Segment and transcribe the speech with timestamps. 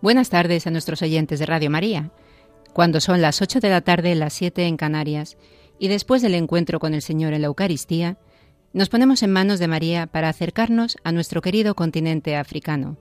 [0.00, 2.12] Buenas tardes a nuestros oyentes de Radio María.
[2.72, 5.36] Cuando son las 8 de la tarde, las 7 en Canarias,
[5.80, 8.16] y después del encuentro con el Señor en la Eucaristía,
[8.72, 12.96] nos ponemos en manos de María para acercarnos a nuestro querido continente africano.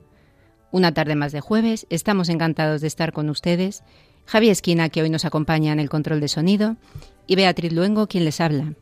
[0.72, 3.84] Una tarde más de jueves, estamos encantados de estar con ustedes,
[4.26, 6.78] Javi Esquina, que hoy nos acompaña en el control de sonido,
[7.28, 8.73] y Beatriz Luengo, quien les habla.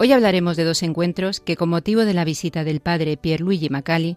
[0.00, 4.16] Hoy hablaremos de dos encuentros que, con motivo de la visita del padre Pierluigi Macali,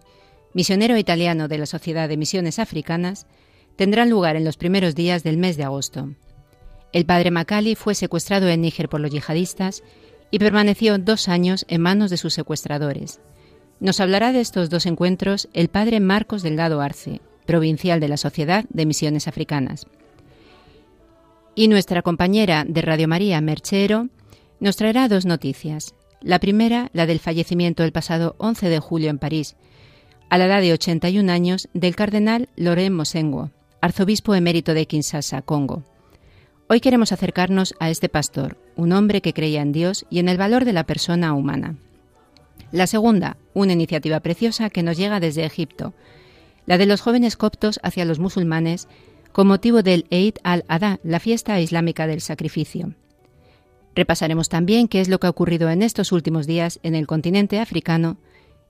[0.54, 3.26] misionero italiano de la Sociedad de Misiones Africanas,
[3.74, 6.10] tendrán lugar en los primeros días del mes de agosto.
[6.92, 9.82] El padre Macali fue secuestrado en Níger por los yihadistas
[10.30, 13.20] y permaneció dos años en manos de sus secuestradores.
[13.80, 18.66] Nos hablará de estos dos encuentros el padre Marcos Delgado Arce, provincial de la Sociedad
[18.68, 19.88] de Misiones Africanas.
[21.56, 24.08] Y nuestra compañera de Radio María, Merchero,
[24.62, 25.92] nos traerá dos noticias.
[26.20, 29.56] La primera, la del fallecimiento el pasado 11 de julio en París,
[30.30, 35.82] a la edad de 81 años, del cardenal Laurent Mosengo, arzobispo emérito de Kinshasa, Congo.
[36.68, 40.38] Hoy queremos acercarnos a este pastor, un hombre que creía en Dios y en el
[40.38, 41.74] valor de la persona humana.
[42.70, 45.92] La segunda, una iniciativa preciosa que nos llega desde Egipto,
[46.66, 48.86] la de los jóvenes coptos hacia los musulmanes,
[49.32, 52.94] con motivo del Eid al-Adha, la fiesta islámica del sacrificio.
[53.94, 57.60] Repasaremos también qué es lo que ha ocurrido en estos últimos días en el continente
[57.60, 58.16] africano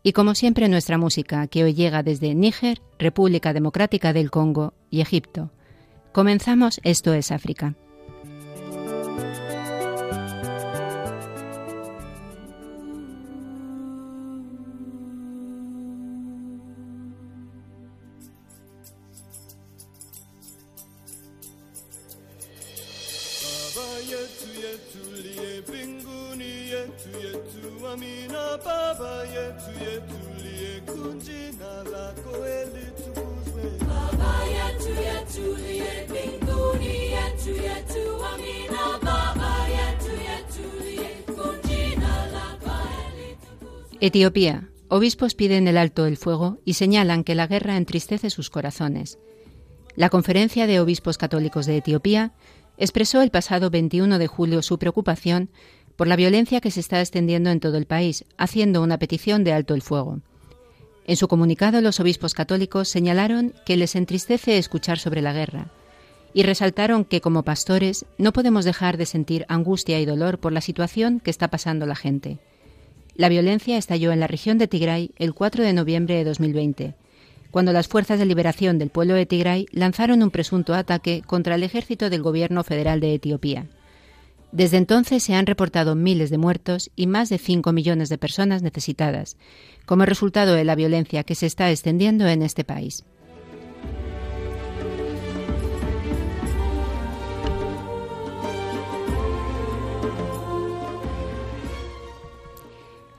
[0.03, 5.01] y como siempre nuestra música que hoy llega desde Níger, República Democrática del Congo y
[5.01, 5.51] Egipto.
[6.13, 7.75] Comenzamos Esto es África.
[44.03, 44.69] Etiopía.
[44.89, 49.19] Obispos piden el alto el fuego y señalan que la guerra entristece sus corazones.
[49.95, 52.35] La Conferencia de Obispos Católicos de Etiopía
[52.77, 55.51] expresó el pasado 21 de julio su preocupación
[56.03, 59.53] por la violencia que se está extendiendo en todo el país, haciendo una petición de
[59.53, 60.19] alto el fuego.
[61.07, 65.69] En su comunicado, los obispos católicos señalaron que les entristece escuchar sobre la guerra
[66.35, 70.61] y resaltaron que como pastores no podemos dejar de sentir angustia y dolor por la
[70.61, 72.41] situación que está pasando la gente.
[73.15, 76.97] La violencia estalló en la región de Tigray el 4 de noviembre de 2020,
[77.53, 81.63] cuando las fuerzas de liberación del pueblo de Tigray lanzaron un presunto ataque contra el
[81.63, 83.69] ejército del gobierno federal de Etiopía.
[84.53, 88.63] Desde entonces se han reportado miles de muertos y más de 5 millones de personas
[88.63, 89.39] necesitadas,
[89.87, 93.05] como resultado de la violencia que se está extendiendo en este país.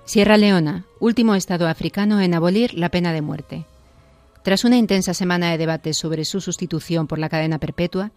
[0.05, 3.65] Sierra Leona, último estado africano en abolir la pena de muerte.
[4.43, 8.11] Tras una intensa semana de debates sobre su sustitución por la cadena perpetua,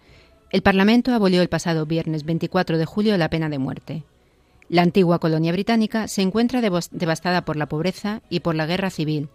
[0.51, 4.05] el Parlamento abolió el pasado viernes 24 de julio la pena de muerte.
[4.69, 9.29] La antigua colonia británica se encuentra devastada por la pobreza y por la guerra civil,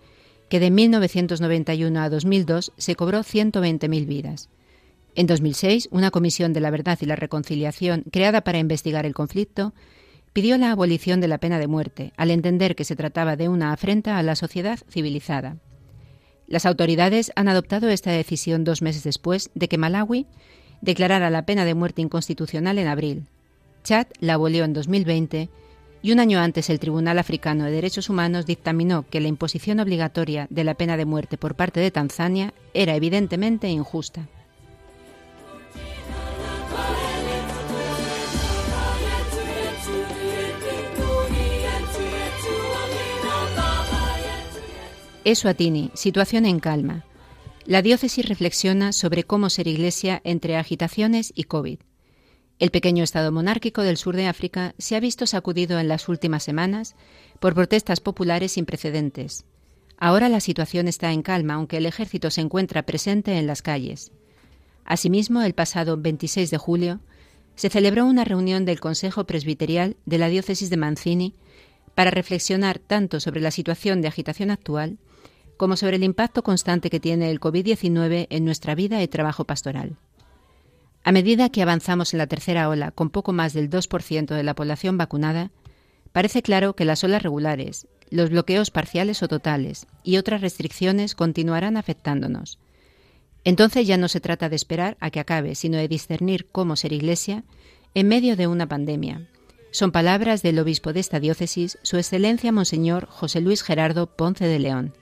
[0.50, 4.50] que de 1991 a 2002 se cobró 120.000 vidas.
[5.16, 9.74] En 2006, una comisión de la verdad y la reconciliación creada para investigar el conflicto
[10.34, 13.74] pidió la abolición de la pena de muerte, al entender que se trataba de una
[13.74, 15.58] afrenta a la sociedad civilizada.
[16.48, 20.28] Las autoridades han adoptado esta decisión dos meses después de que Malawi
[20.82, 23.26] declarara la pena de muerte inconstitucional en abril.
[23.84, 25.50] Chad la abolió en 2020
[26.04, 30.48] y un año antes el Tribunal Africano de Derechos Humanos dictaminó que la imposición obligatoria
[30.50, 34.28] de la pena de muerte por parte de Tanzania era evidentemente injusta.
[45.24, 47.06] Eswatini, situación en calma.
[47.66, 51.80] La diócesis reflexiona sobre cómo ser iglesia entre agitaciones y COVID.
[52.58, 56.42] El pequeño Estado monárquico del sur de África se ha visto sacudido en las últimas
[56.42, 56.96] semanas
[57.40, 59.46] por protestas populares sin precedentes.
[59.98, 64.12] Ahora la situación está en calma, aunque el ejército se encuentra presente en las calles.
[64.84, 67.00] Asimismo, el pasado 26 de julio
[67.56, 71.36] se celebró una reunión del Consejo Presbiterial de la Diócesis de Mancini
[71.94, 74.98] para reflexionar tanto sobre la situación de agitación actual
[75.62, 79.96] como sobre el impacto constante que tiene el COVID-19 en nuestra vida y trabajo pastoral.
[81.04, 84.56] A medida que avanzamos en la tercera ola con poco más del 2% de la
[84.56, 85.52] población vacunada,
[86.14, 91.78] parece claro que las olas regulares, los bloqueos parciales o totales y otras restricciones continuarán
[91.78, 92.58] afectándonos.
[93.44, 96.92] Entonces ya no se trata de esperar a que acabe, sino de discernir cómo ser
[96.92, 97.44] iglesia
[97.94, 99.28] en medio de una pandemia.
[99.70, 104.58] Son palabras del obispo de esta diócesis, Su Excelencia Monseñor José Luis Gerardo Ponce de
[104.58, 104.96] León.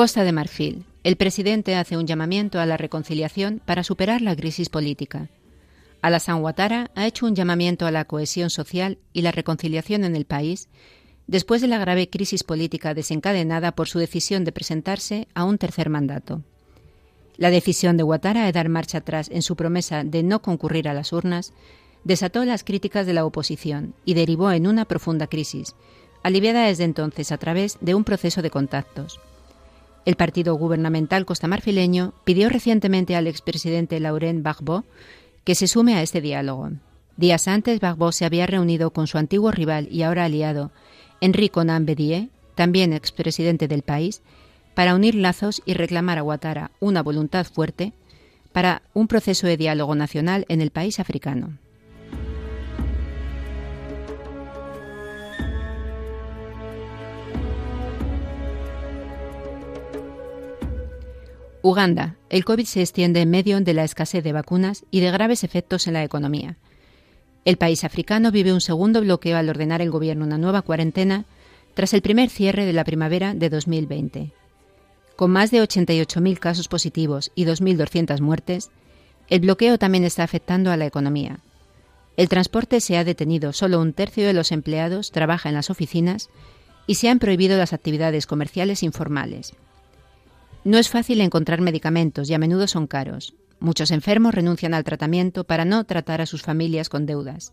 [0.00, 0.86] Costa de Marfil.
[1.04, 5.28] El presidente hace un llamamiento a la reconciliación para superar la crisis política.
[6.00, 10.24] Alassane Ouattara ha hecho un llamamiento a la cohesión social y la reconciliación en el
[10.24, 10.70] país
[11.26, 15.90] después de la grave crisis política desencadenada por su decisión de presentarse a un tercer
[15.90, 16.42] mandato.
[17.40, 20.92] La decisión de Ouattara de dar marcha atrás en su promesa de no concurrir a
[20.92, 21.54] las urnas
[22.04, 25.74] desató las críticas de la oposición y derivó en una profunda crisis,
[26.22, 29.20] aliviada desde entonces a través de un proceso de contactos.
[30.04, 34.84] El partido gubernamental costamarfileño pidió recientemente al expresidente Laurent Gbagbo
[35.42, 36.72] que se sume a este diálogo.
[37.16, 40.72] Días antes, Gbagbo se había reunido con su antiguo rival y ahora aliado,
[41.22, 44.20] Enrico Nambedie, también expresidente del país,
[44.74, 47.92] para unir lazos y reclamar a Ouattara una voluntad fuerte
[48.52, 51.58] para un proceso de diálogo nacional en el país africano.
[61.62, 62.16] Uganda.
[62.30, 65.86] El COVID se extiende en medio de la escasez de vacunas y de graves efectos
[65.86, 66.56] en la economía.
[67.44, 71.26] El país africano vive un segundo bloqueo al ordenar el gobierno una nueva cuarentena
[71.74, 74.32] tras el primer cierre de la primavera de 2020.
[75.20, 78.70] Con más de 88.000 casos positivos y 2.200 muertes,
[79.28, 81.40] el bloqueo también está afectando a la economía.
[82.16, 86.30] El transporte se ha detenido, solo un tercio de los empleados trabaja en las oficinas
[86.86, 89.52] y se han prohibido las actividades comerciales informales.
[90.64, 93.34] No es fácil encontrar medicamentos y a menudo son caros.
[93.58, 97.52] Muchos enfermos renuncian al tratamiento para no tratar a sus familias con deudas.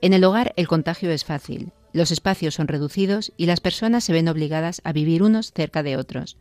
[0.00, 4.12] En el hogar el contagio es fácil, los espacios son reducidos y las personas se
[4.12, 6.36] ven obligadas a vivir unos cerca de otros.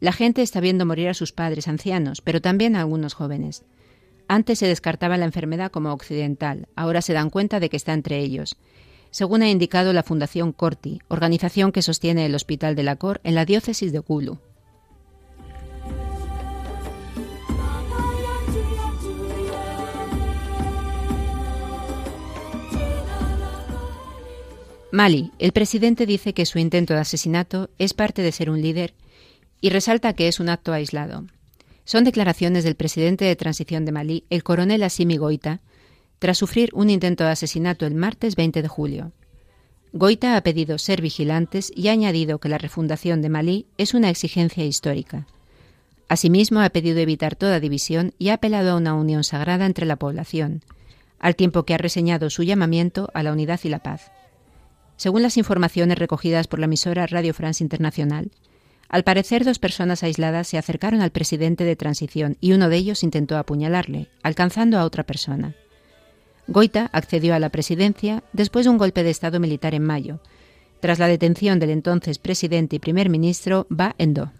[0.00, 3.64] La gente está viendo morir a sus padres ancianos, pero también a algunos jóvenes.
[4.28, 8.18] Antes se descartaba la enfermedad como occidental, ahora se dan cuenta de que está entre
[8.18, 8.56] ellos,
[9.10, 13.34] según ha indicado la Fundación Corti, organización que sostiene el Hospital de la Cor en
[13.34, 14.38] la diócesis de Gulu.
[24.92, 28.94] Mali, el presidente dice que su intento de asesinato es parte de ser un líder
[29.60, 31.26] y resalta que es un acto aislado.
[31.84, 35.60] Son declaraciones del presidente de transición de Malí, el coronel Assimi Goita,
[36.18, 39.12] tras sufrir un intento de asesinato el martes 20 de julio.
[39.92, 44.08] Goita ha pedido ser vigilantes y ha añadido que la refundación de Malí es una
[44.08, 45.26] exigencia histórica.
[46.08, 49.96] Asimismo, ha pedido evitar toda división y ha apelado a una unión sagrada entre la
[49.96, 50.62] población,
[51.18, 54.12] al tiempo que ha reseñado su llamamiento a la unidad y la paz.
[54.96, 58.30] Según las informaciones recogidas por la emisora Radio France Internacional,
[58.90, 63.04] al parecer dos personas aisladas se acercaron al presidente de transición y uno de ellos
[63.04, 65.54] intentó apuñalarle, alcanzando a otra persona.
[66.48, 70.18] Goita accedió a la presidencia después de un golpe de Estado militar en mayo,
[70.80, 74.32] tras la detención del entonces presidente y primer ministro Ba Endo.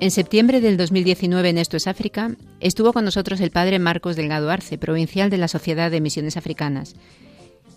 [0.00, 4.48] En septiembre del 2019 en Esto es África estuvo con nosotros el padre Marcos Delgado
[4.48, 6.94] Arce, provincial de la Sociedad de Misiones Africanas.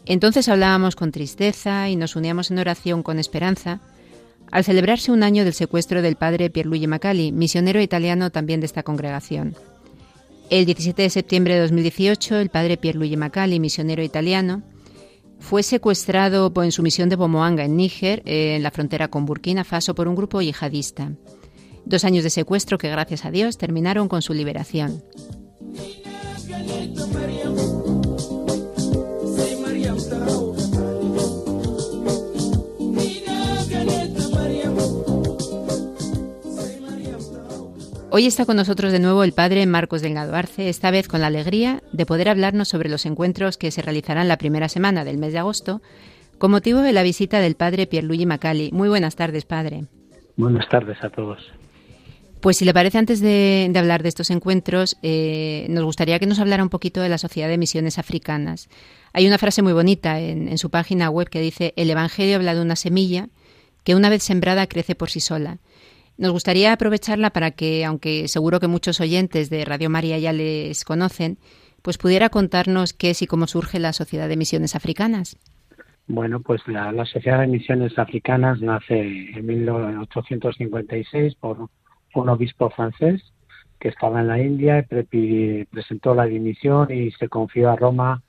[0.05, 3.81] Entonces hablábamos con tristeza y nos uníamos en oración con esperanza
[4.51, 8.83] al celebrarse un año del secuestro del padre Pierluigi Macali, misionero italiano también de esta
[8.83, 9.55] congregación.
[10.51, 14.61] El 17 de septiembre de 2018, el padre Pierluigi Macali, misionero italiano,
[15.39, 19.95] fue secuestrado en su misión de Bomoanga, en Níger, en la frontera con Burkina Faso,
[19.95, 21.13] por un grupo yihadista.
[21.91, 25.03] Dos años de secuestro que, gracias a Dios, terminaron con su liberación.
[38.09, 41.27] Hoy está con nosotros de nuevo el padre Marcos Delgado Arce, esta vez con la
[41.27, 45.33] alegría de poder hablarnos sobre los encuentros que se realizarán la primera semana del mes
[45.33, 45.81] de agosto
[46.37, 48.69] con motivo de la visita del padre Pierluigi Macali.
[48.71, 49.87] Muy buenas tardes, padre.
[50.37, 51.39] Buenas tardes a todos.
[52.41, 56.39] Pues si le parece, antes de, hablar de estos encuentros, eh, nos gustaría que nos
[56.39, 58.67] hablara un poquito de la Sociedad de Misiones Africanas.
[59.13, 62.61] Hay una frase muy bonita en su página web que dice, el Evangelio habla de
[62.61, 63.27] una semilla
[63.83, 65.59] que una vez sembrada crece por sí sola.
[66.17, 70.83] Nos gustaría aprovecharla para que, aunque seguro que muchos oyentes de Radio María ya les
[70.83, 71.37] conocen,
[71.81, 75.37] pues pudiera contarnos qué es y cómo surge la Sociedad de Misiones Africanas.
[76.07, 81.69] Bueno, pues la, Sociedad de Misiones Africanas nace en 1856 por
[82.15, 83.21] un obispo francés
[83.79, 84.85] que estaba en la India
[85.69, 88.21] presentó la dimisión y se confió a Roma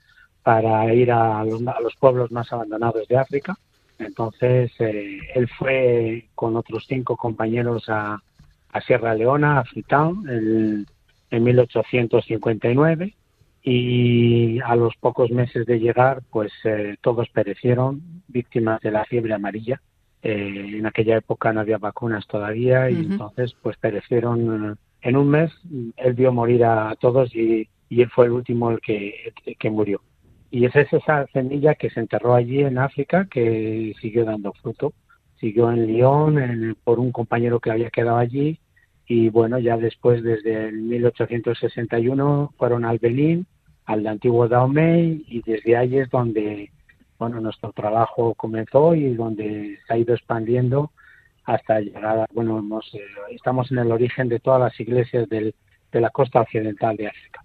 [0.43, 3.57] para ir a los pueblos más abandonados de África
[4.05, 8.21] entonces, eh, él fue con otros cinco compañeros a,
[8.87, 10.87] Sierra Leona, a Freetown, en,
[11.31, 13.15] en 1859
[13.63, 19.35] y a los pocos meses de llegar, pues eh, todos perecieron víctimas de la fiebre
[19.35, 19.81] amarilla.
[20.23, 25.51] Eh, en aquella época no había vacunas todavía y entonces pues perecieron en un mes.
[25.97, 30.01] Él vio morir a todos y, él fue el último el que, que murió.
[30.51, 34.93] Y esa es esa semilla que se enterró allí en África, que siguió dando fruto.
[35.41, 38.61] Siguió en Lyon por un compañero que había quedado allí.
[39.07, 43.47] Y bueno, ya después, desde el 1861, fueron al Benín,
[43.87, 46.71] al antiguo Dahomey, y desde ahí es donde
[47.23, 50.91] bueno, nuestro trabajo comenzó y donde se ha ido expandiendo
[51.45, 53.01] hasta llegar a, bueno, eh,
[53.31, 55.55] estamos en el origen de todas las iglesias del,
[55.91, 57.45] de la costa occidental de África.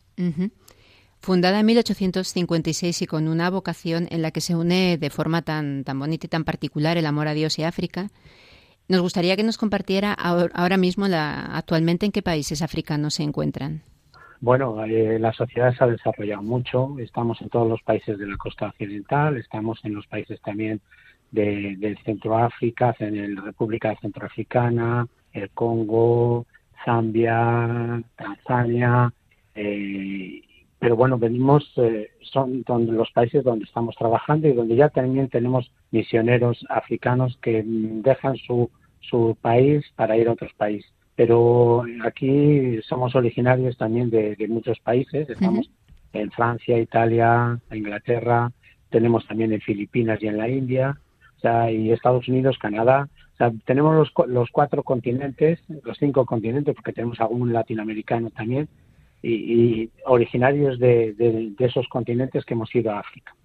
[1.19, 5.83] Fundada en 1856 y con una vocación en la que se une de forma tan,
[5.83, 8.09] tan bonita y tan particular el amor a Dios y África,
[8.87, 13.83] nos gustaría que nos compartiera ahora mismo la, actualmente en qué países africanos se encuentran.
[14.39, 16.95] Bueno, eh, la sociedad se ha desarrollado mucho.
[16.99, 20.79] Estamos en todos los países de la costa occidental, estamos en los países también
[21.31, 26.45] de, del Centro África, en la República Centroafricana, el Congo,
[26.85, 29.11] Zambia, Tanzania,
[29.55, 30.41] eh,
[30.79, 35.27] pero bueno, venimos, eh, son donde los países donde estamos trabajando y donde ya también
[35.29, 40.91] tenemos misioneros africanos que dejan su, su país para ir a otros países.
[41.17, 45.67] Pero aquí somos originarios también de, muchos países, estamos
[46.13, 48.51] en Francia, Italia, Inglaterra,
[48.91, 50.95] tenemos también en Filipinas y en la India,
[51.37, 53.09] o sea, y Estados Unidos, Canadá.
[53.33, 58.69] O sea, tenemos los, los cuatro continentes, los cinco continentes, porque tenemos algún latinoamericano también,
[59.23, 63.35] y, originarios de, esos continentes que hemos ido a África.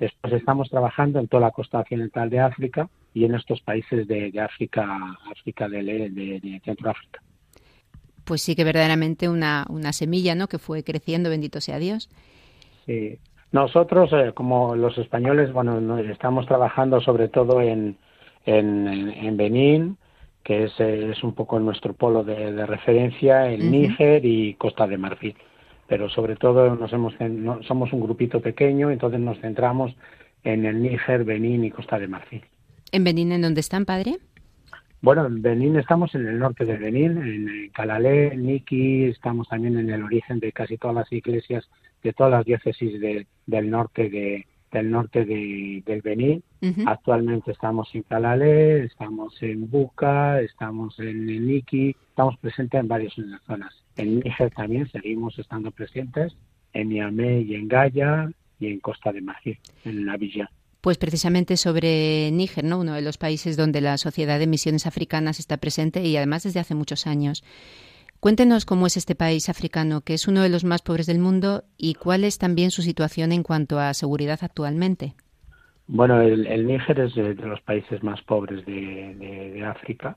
[0.00, 4.32] Después estamos trabajando en toda la costa occidental de África y en estos países de,
[4.40, 7.20] África, África del, de, de Centroáfrica.
[8.24, 10.46] Pues sí que verdaderamente una, una semilla, ¿no?
[10.46, 12.08] Que fue creciendo, bendito sea Dios.
[12.86, 13.18] Sí.
[13.52, 17.96] Nosotros, eh, como los españoles, bueno, estamos trabajando sobre todo en,
[18.46, 19.96] en, en Benín,
[20.44, 25.36] que es, es un poco nuestro polo de, referencia en Níger y Costa de Marfil.
[25.88, 27.14] Pero sobre todo nos hemos,
[27.66, 29.94] somos un grupito pequeño, entonces nos centramos
[30.44, 32.44] en el Níger, Benín y Costa de Marfil.
[32.92, 34.18] ¿En Benín en dónde están, padre?
[35.02, 39.88] Bueno, en Benín estamos en el norte de Benín, en Calalé, Niki, estamos también en
[39.88, 41.68] el origen de casi todas las iglesias
[42.02, 46.42] de todas las diócesis del norte de, del norte de, del Benín.
[46.84, 53.14] Actualmente estamos en Calalé, estamos en Buca, estamos en Niki, estamos presentes en varias
[53.46, 53.74] zonas.
[53.96, 56.36] En Níger también seguimos estando presentes,
[56.72, 60.50] en Niamey y en Gaya y en Costa de Marfil, en la villa.
[60.80, 62.80] Pues precisamente sobre Níger, ¿no?
[62.80, 66.60] uno de los países donde la Sociedad de Misiones Africanas está presente y además desde
[66.60, 67.44] hace muchos años.
[68.18, 71.64] Cuéntenos cómo es este país africano, que es uno de los más pobres del mundo,
[71.78, 75.14] y cuál es también su situación en cuanto a seguridad actualmente.
[75.86, 80.16] Bueno, el, Níger es de, los países más pobres de, África.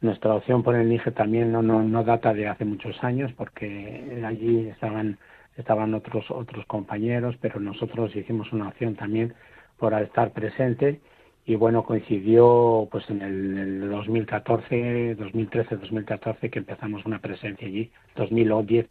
[0.00, 4.22] nuestra opción por el Níger también no, no, no data de hace muchos años porque
[4.24, 5.18] allí estaban
[5.56, 9.34] estaban otros otros compañeros, pero nosotros hicimos una opción también
[9.80, 11.00] por estar presente.
[11.46, 18.86] Y bueno coincidió pues en el, 2014, 2013, 2014 que empezamos una presencia allí, 2010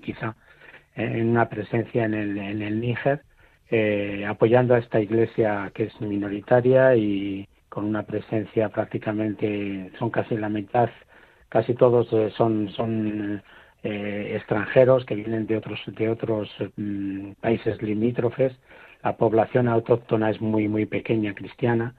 [0.00, 0.34] quizá
[0.96, 3.22] en una presencia en el en el Níger
[3.70, 10.36] eh, apoyando a esta iglesia que es minoritaria y con una presencia prácticamente son casi
[10.36, 10.90] la mitad,
[11.48, 13.42] casi todos eh, son son
[13.84, 18.52] eh, extranjeros que vienen de otros de otros mm, países limítrofes
[19.02, 21.94] la población autóctona es muy muy pequeña cristiana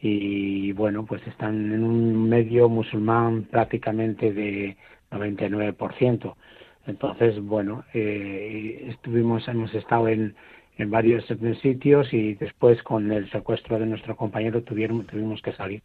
[0.00, 4.76] y bueno pues están en un medio musulmán prácticamente de
[5.10, 6.34] 99%
[6.86, 10.34] entonces bueno eh, estuvimos hemos estado en
[10.80, 11.24] en varios
[11.60, 15.82] sitios y después con el secuestro de nuestro compañero tuvieron, tuvimos que salir.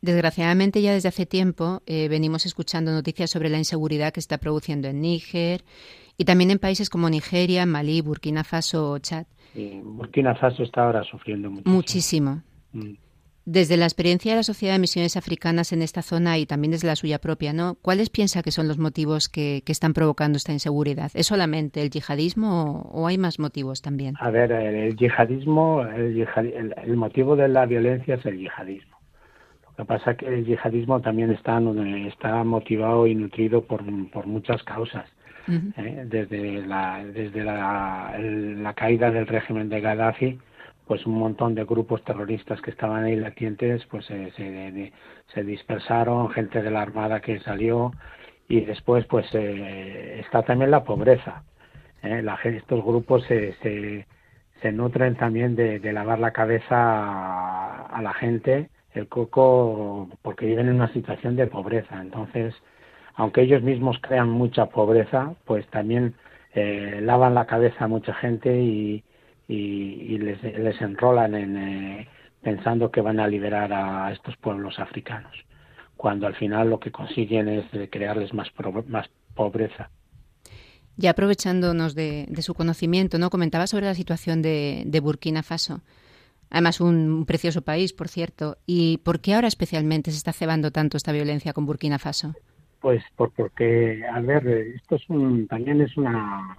[0.00, 4.88] Desgraciadamente ya desde hace tiempo eh, venimos escuchando noticias sobre la inseguridad que está produciendo
[4.88, 5.64] en Níger
[6.16, 9.26] y también en países como Nigeria, Malí, Burkina Faso o Chad.
[9.82, 11.74] Burkina Faso está ahora sufriendo muchísimo.
[11.74, 12.42] Muchísimo.
[12.72, 13.08] Mm.
[13.50, 16.86] Desde la experiencia de la Sociedad de Misiones Africanas en esta zona y también desde
[16.86, 17.76] la suya propia, ¿no?
[17.80, 21.10] ¿Cuáles piensa que son los motivos que, están provocando esta inseguridad?
[21.14, 24.16] ¿Es solamente el yihadismo o, hay más motivos también?
[24.20, 28.97] A ver, el yihadismo, el, motivo de la violencia es el yihadismo.
[29.78, 31.58] Lo que pasa es que el yihadismo también está,
[32.08, 33.82] está motivado y nutrido por,
[34.26, 35.06] muchas causas.
[35.48, 36.04] ¿eh?
[36.04, 40.38] Desde, la, desde la caída del régimen de Gaddafi,
[40.88, 46.62] pues un montón de grupos terroristas que estaban ahí latientes pues se, se, dispersaron gente
[46.62, 47.92] de la armada que salió
[48.48, 51.42] y después pues eh, está también la pobreza
[52.02, 52.22] ¿eh?
[52.22, 54.06] la, estos grupos se, se,
[54.62, 56.74] se nutren también de, lavar la cabeza
[57.86, 62.54] a, la gente el coco porque viven en una situación de pobreza entonces
[63.14, 66.14] aunque ellos mismos crean mucha pobreza pues también
[66.54, 69.04] eh, lavan la cabeza a mucha gente y,
[69.48, 72.08] y, les, les, enrolan en, eh,
[72.42, 75.32] pensando que van a liberar a estos pueblos africanos,
[75.96, 78.48] cuando al final lo que consiguen es crearles más,
[78.86, 79.90] más pobreza.
[80.96, 83.30] Ya aprovechándonos de, su conocimiento, ¿no?
[83.30, 85.80] Comentaba sobre la situación de, Burkina Faso.
[86.50, 88.56] Además, un precioso país, por cierto.
[88.66, 92.34] ¿Y por qué ahora especialmente se está cebando tanto esta violencia con Burkina Faso?
[92.80, 96.56] Pues porque, a ver, esto es un, también es una,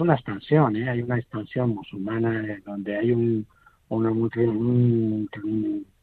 [0.00, 0.88] una expansión, ¿eh?
[0.88, 3.46] hay una expansión musulmana eh, donde hay un,
[3.88, 4.30] un,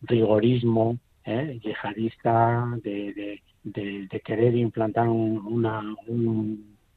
[0.02, 1.60] rigorismo ¿eh?
[1.64, 5.96] yihadista de, de, querer implantar una,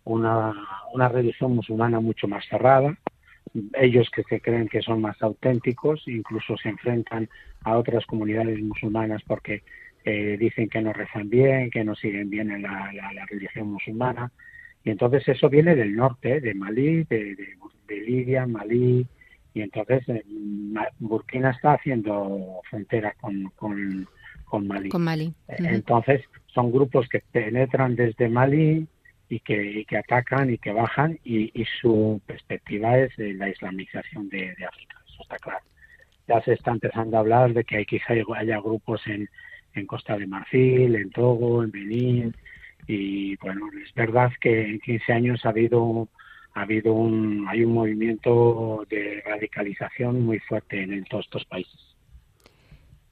[0.05, 0.55] una,
[0.93, 2.97] una religión musulmana mucho más cerrada.
[3.75, 7.29] Ellos que se creen que son más auténticos, incluso se enfrentan
[7.65, 9.63] a otras comunidades musulmanas porque
[10.05, 14.31] eh, dicen que no rezan bien, que no siguen bien en la, la religión musulmana
[14.85, 17.37] y entonces eso viene del norte, de Malí, de,
[17.89, 19.07] de, Libia, Malí,
[19.53, 20.25] y entonces eh,
[21.01, 24.09] Burkina está haciendo frontera con, con,
[24.45, 24.89] con Malí.
[24.89, 25.35] Con Malí.
[25.49, 28.87] Eh, entonces son grupos que penetran desde Malí
[29.31, 34.51] y que, que atacan y que bajan y, y su perspectiva es la islamización de,
[34.69, 35.65] África, eso está claro.
[36.29, 39.31] Ya se está empezando a hablar de que quizá haya grupos en,
[39.75, 42.35] en Costa de Marfil, en Togo, en Benín,
[42.89, 46.09] y bueno, es verdad que en 15 años ha habido
[46.55, 51.90] ha habido un hay un movimiento de radicalización muy fuerte en, todos estos países.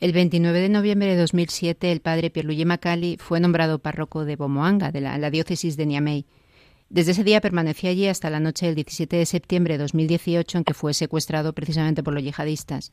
[0.00, 4.92] El 29 de noviembre de 2007, el padre Pierluigi Macali fue nombrado párroco de Bomoanga,
[4.92, 6.24] de la, diócesis de Niamey.
[6.88, 10.64] Desde ese día permaneció allí hasta la noche del 17 de septiembre de 2018, en
[10.64, 12.92] que fue secuestrado precisamente por los yihadistas.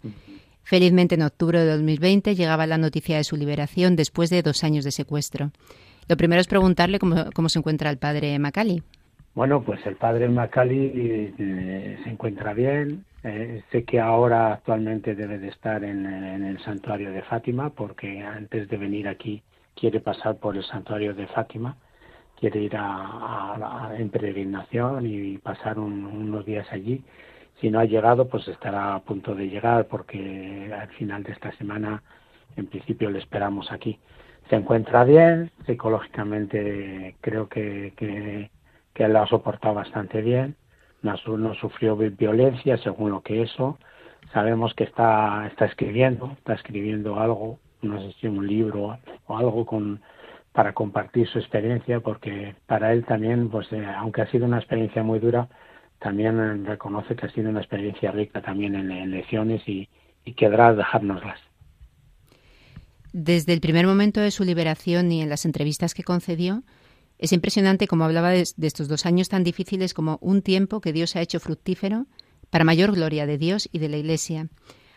[0.63, 4.83] Felizmente, en octubre de 2020 llegaba la noticia de su liberación después de dos años
[4.83, 5.51] de secuestro.
[6.09, 8.81] Lo primero es preguntarle cómo, se encuentra el padre Macali.
[9.35, 10.91] Bueno, pues el padre Macali
[11.37, 13.05] eh, se encuentra bien.
[13.27, 18.69] Eh, sé que ahora actualmente debe de estar en, el santuario de Fátima porque antes
[18.69, 19.41] de venir aquí
[19.75, 21.75] quiere pasar por el santuario de Fátima,
[22.39, 27.03] quiere ir a, en peregrinación y pasar unos días allí.
[27.59, 31.51] Si no ha llegado, pues estará a punto de llegar porque al final de esta
[31.53, 32.03] semana
[32.55, 33.99] en principio le esperamos aquí
[34.49, 38.51] se encuentra bien, psicológicamente creo que, que,
[38.93, 40.55] que lo ha soportado bastante bien,
[41.05, 43.77] no, no, sufrió violencia según lo que eso,
[44.33, 49.65] sabemos que está, está escribiendo, está escribiendo algo, no sé si un libro o algo
[49.65, 50.01] con
[50.51, 55.03] para compartir su experiencia porque para él también pues eh, aunque ha sido una experiencia
[55.03, 55.49] muy dura
[55.99, 59.89] también reconoce que ha sido una experiencia rica también en, lecciones y,
[60.23, 61.39] y dejárnoslas.
[63.11, 66.63] Desde el primer momento de su liberación y en las entrevistas que concedió,
[67.17, 71.15] es impresionante como hablaba de, estos dos años tan difíciles como un tiempo que Dios
[71.15, 72.07] ha hecho fructífero
[72.49, 74.47] para mayor gloria de Dios y de la Iglesia.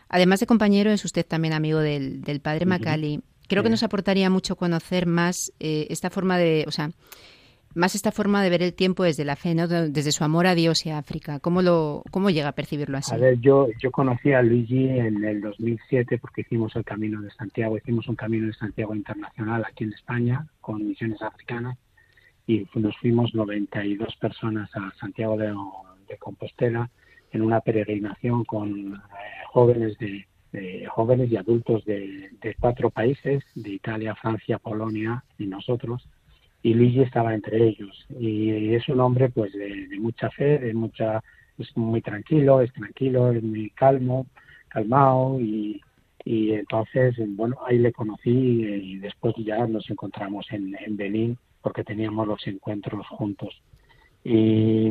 [0.09, 3.21] Además de compañero, es usted también amigo del, padre Macali.
[3.47, 6.91] Creo que nos aportaría mucho conocer más eh, esta forma de, o sea,
[7.75, 9.69] más esta forma de ver el tiempo desde la fe, ¿no?
[9.69, 11.39] desde su amor a Dios y a África.
[11.41, 13.15] ¿Cómo, lo, cómo llega a percibirlo así?
[13.15, 17.31] A ver, yo, yo conocí a Luigi en el 2007 porque hicimos el Camino de
[17.31, 21.79] Santiago, hicimos un Camino de Santiago internacional aquí en España con misiones africanas
[22.49, 25.55] y nos fuimos 92 personas a Santiago de,
[26.19, 26.91] Compostela
[27.31, 28.99] en una peregrinación con eh,
[29.49, 30.27] jóvenes de,
[30.89, 36.09] jóvenes y adultos de, de cuatro países, de Italia, Francia, Polonia y nosotros
[36.63, 38.07] y Luigi estaba entre ellos.
[38.19, 41.23] Y es un hombre pues de, mucha fe, de mucha,
[41.59, 44.27] es muy tranquilo, es tranquilo, es muy calmo,
[44.69, 45.81] calmado y,
[46.25, 51.85] y entonces, bueno, ahí le conocí y después ya nos encontramos en, en Benín porque
[51.85, 53.63] teníamos los encuentros juntos.
[54.25, 54.91] Y,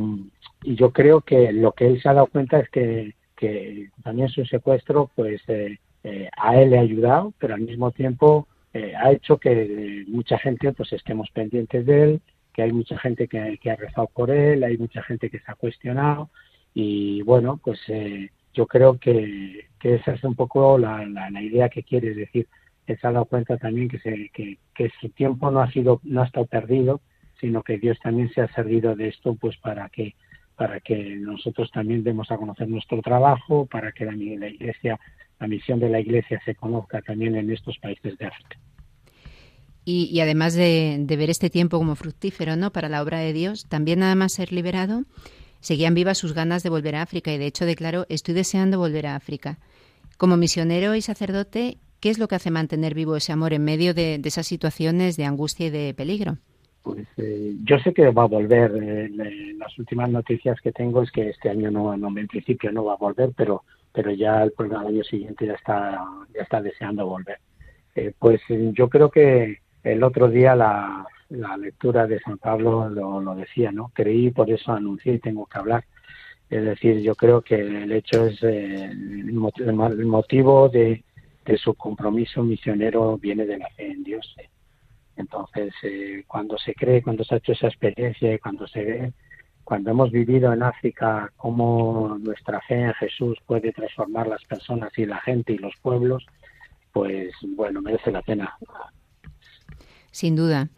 [0.63, 3.13] yo creo que lo que él se ha dado cuenta es que,
[4.03, 8.47] también su secuestro pues eh, eh, a él le ha ayudado, pero al mismo tiempo
[8.73, 13.27] eh, ha hecho que mucha gente pues estemos pendientes de él, que hay mucha gente
[13.27, 16.31] que, ha rezado por él, hay mucha gente que se ha cuestionado
[16.73, 17.79] y bueno, pues
[18.53, 21.05] yo creo que, esa es un poco la,
[21.41, 22.47] idea que quiere, decir,
[22.95, 26.25] se ha dado cuenta también que, se, que, su tiempo no ha sido, no ha
[26.25, 27.01] estado perdido,
[27.39, 30.15] sino que Dios también se ha servido de esto pues para que
[30.55, 34.99] para que nosotros también demos a conocer nuestro trabajo, para que la, iglesia
[35.39, 38.57] la misión de la Iglesia se conozca también en estos países de África.
[39.85, 42.73] Y, además de, ver este tiempo como fructífero ¿no?
[42.73, 45.03] para la obra de Dios, también nada más ser liberado,
[45.61, 49.07] seguían vivas sus ganas de volver a África y de hecho declaró, estoy deseando volver
[49.07, 49.59] a África.
[50.17, 53.93] Como misionero y sacerdote, ¿qué es lo que hace mantener vivo ese amor en medio
[53.93, 56.37] de, esas situaciones de angustia y de peligro?
[56.83, 58.71] Pues eh, yo sé que va a volver.
[58.81, 59.09] Eh,
[59.57, 62.93] las últimas noticias que tengo es que este año no, no, en principio no va
[62.93, 63.63] a volver, pero
[63.97, 66.05] pero ya el, el año siguiente ya está,
[66.35, 67.39] ya está deseando volver.
[67.95, 73.21] Eh, pues yo creo que el otro día la, la lectura de San Pablo lo,
[73.21, 73.89] lo, decía, ¿no?
[73.95, 75.83] Creí, por eso anuncié y tengo que hablar.
[76.47, 79.33] Es decir, yo creo que el hecho es eh, el,
[80.05, 81.03] motivo de,
[81.47, 84.35] de, su compromiso misionero viene de la fe en Dios.
[85.15, 89.13] Entonces, eh, cuando se cree, cuando se ha hecho esa experiencia y cuando se ve
[89.67, 95.05] cuando hemos vivido en África cómo nuestra fe en Jesús puede transformar las personas y
[95.05, 96.25] la gente y los pueblos,
[96.93, 98.57] pues bueno, merece la pena.
[100.09, 100.69] Sin duda.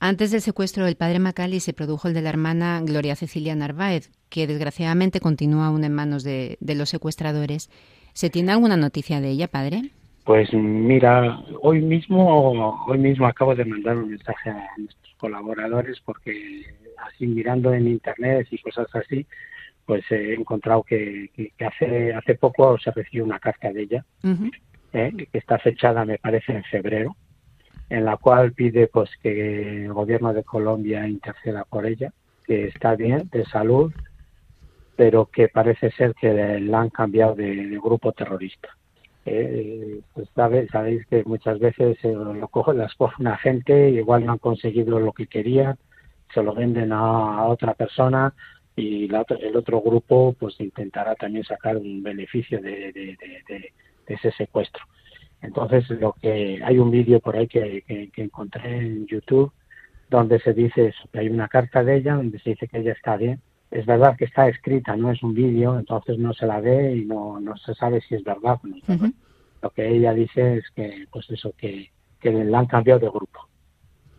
[0.00, 4.10] Antes del secuestro del padre Macali se produjo el de la hermana Gloria Cecilia Narváez,
[4.28, 7.70] que desgraciadamente continúa aún en manos de los secuestradores.
[8.18, 9.92] ¿Se tiene alguna noticia de ella, padre?
[10.24, 16.64] Pues mira, hoy mismo, hoy mismo acabo de mandar un mensaje a nuestros colaboradores porque
[16.96, 19.24] así mirando en internet y cosas así,
[19.86, 21.30] pues he encontrado que,
[21.64, 24.04] hace hace poco se recibió una carta de ella,
[24.94, 25.12] ¿eh?
[25.30, 27.14] que está fechada, me parece, en febrero,
[27.88, 32.12] en la cual pide pues que el gobierno de Colombia interceda por ella,
[32.44, 33.92] que está bien, de salud,
[34.98, 38.76] pero que parece ser que la han cambiado de, grupo terrorista.
[39.24, 44.32] Eh, pues sabéis que muchas veces eh, lo coge, las coge una gente, igual no
[44.32, 45.78] han conseguido lo que querían,
[46.34, 48.34] se lo venden a, otra persona
[48.74, 53.16] y el otro grupo pues intentará también sacar un beneficio de,
[54.04, 54.82] ese secuestro.
[55.42, 59.52] Entonces lo que hay un vídeo por ahí que, encontré en YouTube
[60.10, 63.16] donde se dice que hay una carta de ella donde se dice que ella está
[63.16, 63.40] bien.
[63.70, 67.04] Es verdad que está escrita, no es un vídeo, entonces no se la ve y
[67.04, 69.12] no, no se sabe si es verdad o no.
[69.60, 73.48] Lo que ella dice es que, pues eso, que, que la han cambiado de grupo.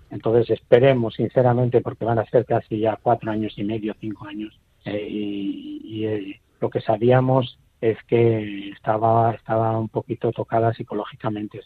[0.10, 4.60] Entonces esperemos sinceramente, porque van a ser casi ya cuatro años y medio, cinco años,
[4.86, 11.62] eh, y, eh, lo que sabíamos es que estaba, estaba un poquito tocada psicológicamente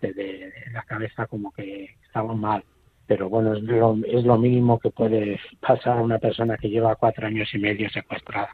[0.00, 2.64] de, la cabeza, como que estaba mal.
[3.06, 6.96] Pero bueno, es lo, es lo mínimo que puede pasar a una persona que lleva
[6.96, 8.48] cuatro años y medio secuestrada.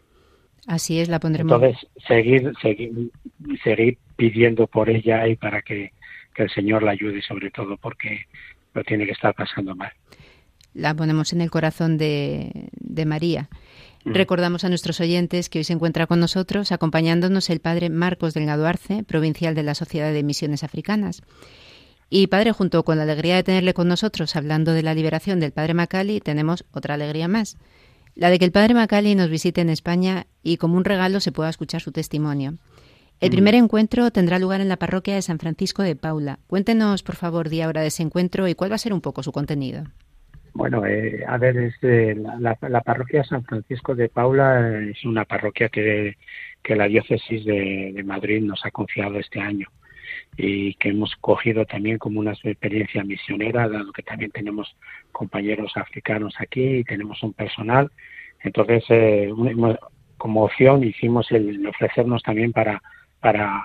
[0.66, 1.52] Así es, la pondremos.
[1.52, 3.10] Entonces, seguir, seguir,
[3.64, 5.92] seguir pidiendo por ella y para que,
[6.34, 8.26] que el Señor la ayude, sobre todo, porque
[8.74, 9.92] lo tiene que estar pasando mal.
[10.74, 13.48] La ponemos en el corazón de, de María.
[14.04, 14.12] Mm.
[14.12, 18.66] Recordamos a nuestros oyentes que hoy se encuentra con nosotros acompañándonos el padre Marcos Delgado
[18.66, 21.22] Arce, provincial de la Sociedad de Misiones Africanas.
[22.14, 25.50] Y padre, junto con la alegría de tenerle con nosotros hablando de la liberación del
[25.50, 27.56] padre Macali, tenemos otra alegría más,
[28.14, 31.32] la de que el padre Macali nos visite en España y como un regalo se
[31.32, 32.58] pueda escuchar su testimonio.
[33.18, 36.38] El primer encuentro tendrá lugar en la parroquia de San Francisco de Paula.
[36.48, 39.22] Cuéntenos, por favor, día hora de ese encuentro y cuál va a ser un poco
[39.22, 39.84] su contenido.
[40.52, 45.70] Bueno, eh, a ver, es, la, parroquia de San Francisco de Paula es una parroquia
[45.70, 46.18] que,
[46.62, 49.66] que la diócesis de, Madrid nos ha confiado este año
[50.36, 54.74] y que hemos cogido también como una experiencia misionera, dado que también tenemos
[55.12, 57.90] compañeros africanos aquí y tenemos un personal.
[58.42, 59.30] Entonces, eh,
[60.16, 62.80] como opción hicimos el ofrecernos también para
[63.22, 63.64] para,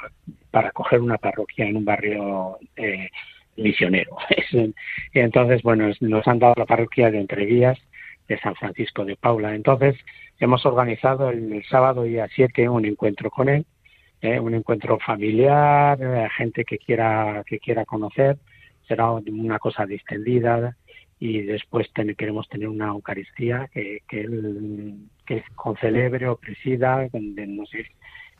[0.52, 3.10] para coger una parroquia en un barrio eh,
[3.58, 4.16] misionero.
[5.14, 7.78] entonces, bueno, nos han dado la parroquia de Entrevías
[8.28, 9.56] de San Francisco de Paula.
[9.56, 9.96] Entonces,
[10.40, 13.66] hemos organizado el, sábado día 7 un encuentro con él,
[14.22, 18.38] eh, un encuentro familiar, eh, gente que quiera, que quiera conocer.
[18.88, 20.76] Será una cosa distendida
[21.20, 27.86] y después queremos tener una Eucaristía que, que él que concelebre o presida, no sé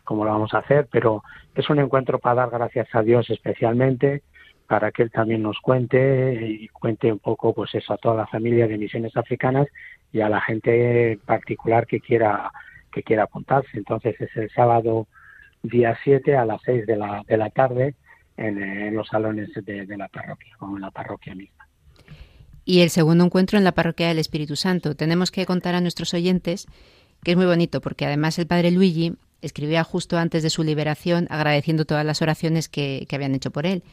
[0.04, 1.22] cómo lo vamos a hacer, pero
[1.54, 4.24] es un encuentro para dar gracias a Dios especialmente,
[4.66, 8.28] para que Él también nos cuente y cuente un poco, pues eso, a toda la
[8.28, 9.68] familia de misiones africanas
[10.14, 12.52] y a la gente particular que quiera
[12.92, 13.70] que quiera apuntarse.
[13.74, 15.08] Entonces es el sábado
[15.64, 17.96] día 7 a las 6 de la, de la tarde
[18.38, 21.68] en, los salones de, la parroquia, como en la parroquia misma.
[22.66, 24.96] Y el segundo encuentro en la parroquia del Espíritu Santo.
[24.96, 26.68] Tenemos que contar a nuestros oyentes
[27.24, 31.28] que es muy bonito porque además el padre Luigi escribía justo antes de su liberación
[31.30, 33.84] agradeciendo todas las oraciones que, habían hecho por él.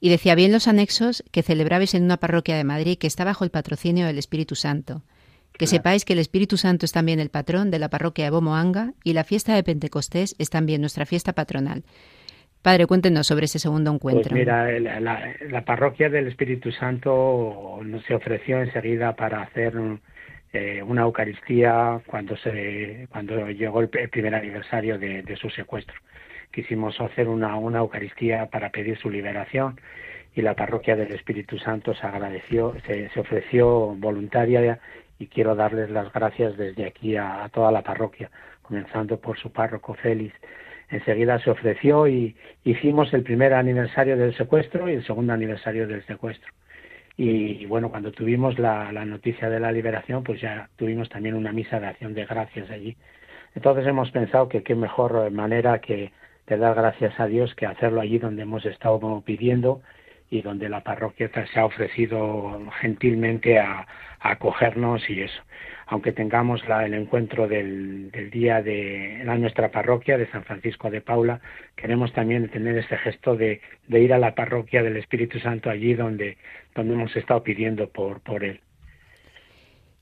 [0.00, 3.44] Y decía bien los anexos que celebrabais en una parroquia de Madrid que está bajo
[3.44, 5.02] el patrocinio del Espíritu Santo.
[5.60, 8.94] Que sepáis que el Espíritu Santo es también el patrón de la parroquia de Bomoanga
[9.04, 11.82] y la fiesta de Pentecostés es también nuestra fiesta patronal.
[12.62, 14.34] Padre, cuéntenos sobre ese segundo pues encuentro.
[14.34, 19.74] mira, la, la, parroquia del Espíritu Santo se ofreció enseguida para hacer
[20.54, 25.96] eh, una Eucaristía cuando se cuando llegó el, primer aniversario de, su secuestro.
[26.52, 29.78] Quisimos hacer una, una Eucaristía para pedir su liberación
[30.34, 34.78] y la parroquia del Espíritu Santo se agradeció, se, ofreció voluntaria
[35.18, 38.30] y quiero darles las gracias desde aquí a, toda la parroquia,
[38.62, 40.34] comenzando por su párroco Félix.
[40.88, 46.04] Enseguida se ofreció y hicimos el primer aniversario del secuestro y el segundo aniversario del
[46.06, 46.52] secuestro.
[47.16, 51.78] Y, bueno, cuando tuvimos la, noticia de la liberación, pues ya tuvimos también una misa
[51.78, 52.96] de acción de gracias allí.
[53.54, 56.12] Entonces hemos pensado que qué mejor manera que
[56.46, 59.82] de dar gracias a Dios que hacerlo allí donde hemos estado pidiendo
[60.30, 63.86] y donde la parroquia se ha ofrecido gentilmente a,
[64.22, 65.42] acogernos y eso
[65.90, 71.00] aunque tengamos la, el encuentro del, día de la nuestra parroquia de San Francisco de
[71.00, 71.40] Paula,
[71.74, 76.38] queremos también tener este gesto de, ir a la parroquia del Espíritu Santo allí donde,
[76.76, 78.60] donde hemos estado pidiendo por, por él.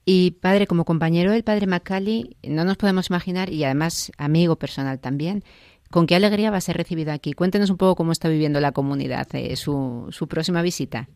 [0.05, 5.01] Y padre, como compañero del padre Macali, no nos podemos imaginar, y además amigo personal
[5.01, 5.43] también,
[5.91, 7.33] con qué alegría va a ser recibido aquí.
[7.33, 11.09] Cuéntenos un poco cómo está viviendo la comunidad, eh, su, próxima visita.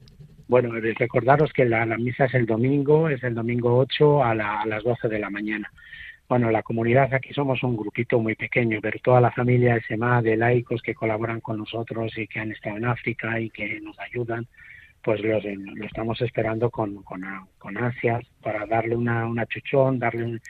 [0.48, 5.08] Bueno, recordaros que la, misa es el domingo, es el domingo 8 a, las 12
[5.08, 5.70] de la mañana.
[6.28, 10.37] Bueno, la comunidad aquí somos un grupito muy pequeño, pero toda la familia SMA de
[10.37, 14.46] laicos que colaboran con nosotros y que han estado en África y que nos ayudan,
[15.02, 20.40] pues lo estamos esperando con, con, ansias para darle una, una chuchón, darle un,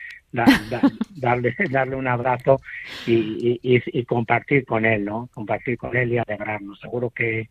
[1.15, 2.59] darle, darle un abrazo
[3.07, 5.29] y, y, compartir con él, ¿no?
[5.33, 6.79] Compartir con él y alegrarnos.
[6.79, 7.49] Seguro que,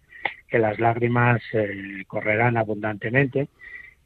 [0.48, 3.48] que las lágrimas eh, correrán abundantemente,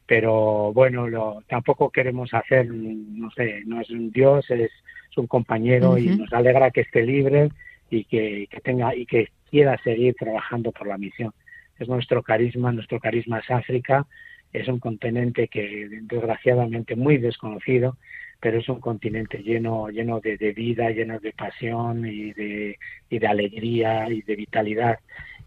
[0.05, 4.71] pero bueno, lo, tampoco queremos hacer, no sé, no es un Dios, es,
[5.17, 7.49] un compañero y nos alegra que esté libre
[7.89, 11.33] y que, tenga y que quiera seguir trabajando por la misión.
[11.79, 14.05] Es nuestro carisma, nuestro carisma es África,
[14.53, 17.97] es un continente que desgraciadamente muy desconocido,
[18.39, 22.77] pero es un continente lleno lleno de, de vida, lleno de pasión y de,
[23.09, 24.99] y de alegría y de vitalidad.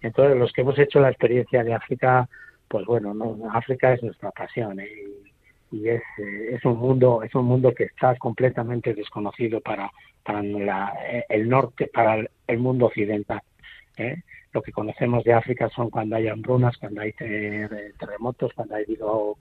[0.02, 2.28] Entonces, los que hemos hecho la experiencia de África,
[2.68, 4.88] pues bueno, no, África es nuestra pasión ¿eh?
[5.70, 9.90] y, es, eh, es un mundo es un mundo que está completamente desconocido para
[10.22, 10.40] para
[11.28, 13.40] el norte, para el mundo occidental.
[13.96, 14.22] ¿eh?
[14.52, 19.36] Lo que conocemos de África son cuando hay hambrunas, cuando hay terremotos, cuando ha habido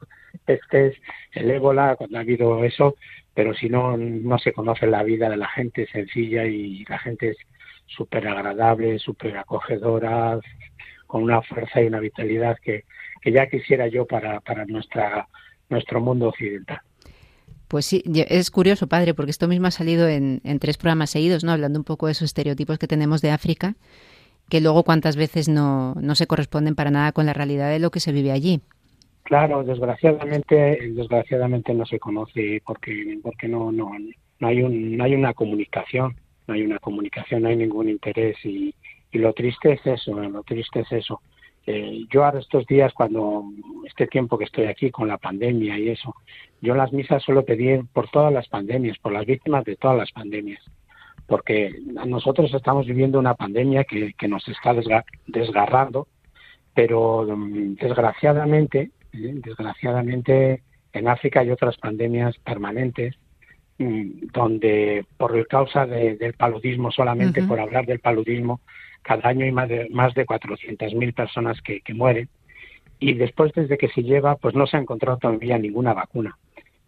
[0.46, 0.96] pestes,
[1.34, 2.96] el ébola, cuando ha habido eso,
[3.34, 7.30] pero si no, no se conoce la vida de la gente sencilla y la gente
[7.30, 7.38] es
[7.88, 10.40] súper agradable, súper acogedora,
[11.08, 12.86] con una fuerza y una vitalidad que,
[13.22, 15.28] que ya quisiera yo para, para nuestra,
[15.70, 16.82] nuestro mundo occidental.
[17.68, 21.44] Pues sí, es curioso, padre, porque esto mismo ha salido en, en, tres programas seguidos,
[21.44, 21.52] ¿no?
[21.52, 23.76] Hablando un poco de esos estereotipos que tenemos de África,
[24.50, 27.92] que luego cuántas veces no, no se corresponden para nada con la realidad de lo
[27.92, 28.62] que se vive allí.
[29.24, 33.92] Claro, desgraciadamente, desgraciadamente no se conoce porque, porque no, no,
[34.40, 36.16] no hay un, no hay una comunicación
[36.50, 38.74] no hay una comunicación, no hay ningún interés y,
[39.12, 41.22] y lo triste es eso, lo triste es eso.
[41.68, 43.44] Eh, yo ahora estos días, cuando
[43.86, 46.16] este tiempo que estoy aquí con la pandemia y eso,
[46.60, 50.12] yo las misas suelo pedir por todas las pandemias, por las víctimas de todas las
[50.12, 50.60] pandemias,
[51.30, 54.74] porque nosotros estamos viviendo una pandemia que, que nos está
[55.28, 56.08] desgarrando,
[56.74, 59.34] pero mm, desgraciadamente, ¿eh?
[59.36, 63.16] desgraciadamente en África hay otras pandemias permanentes
[63.78, 68.62] mm, donde por causa del paludismo, solamente por hablar del paludismo,
[69.04, 72.28] cada año hay más de, más de 400.000 personas que, mueren
[73.00, 76.38] y después desde que se lleva pues no se ha encontrado todavía ninguna vacuna.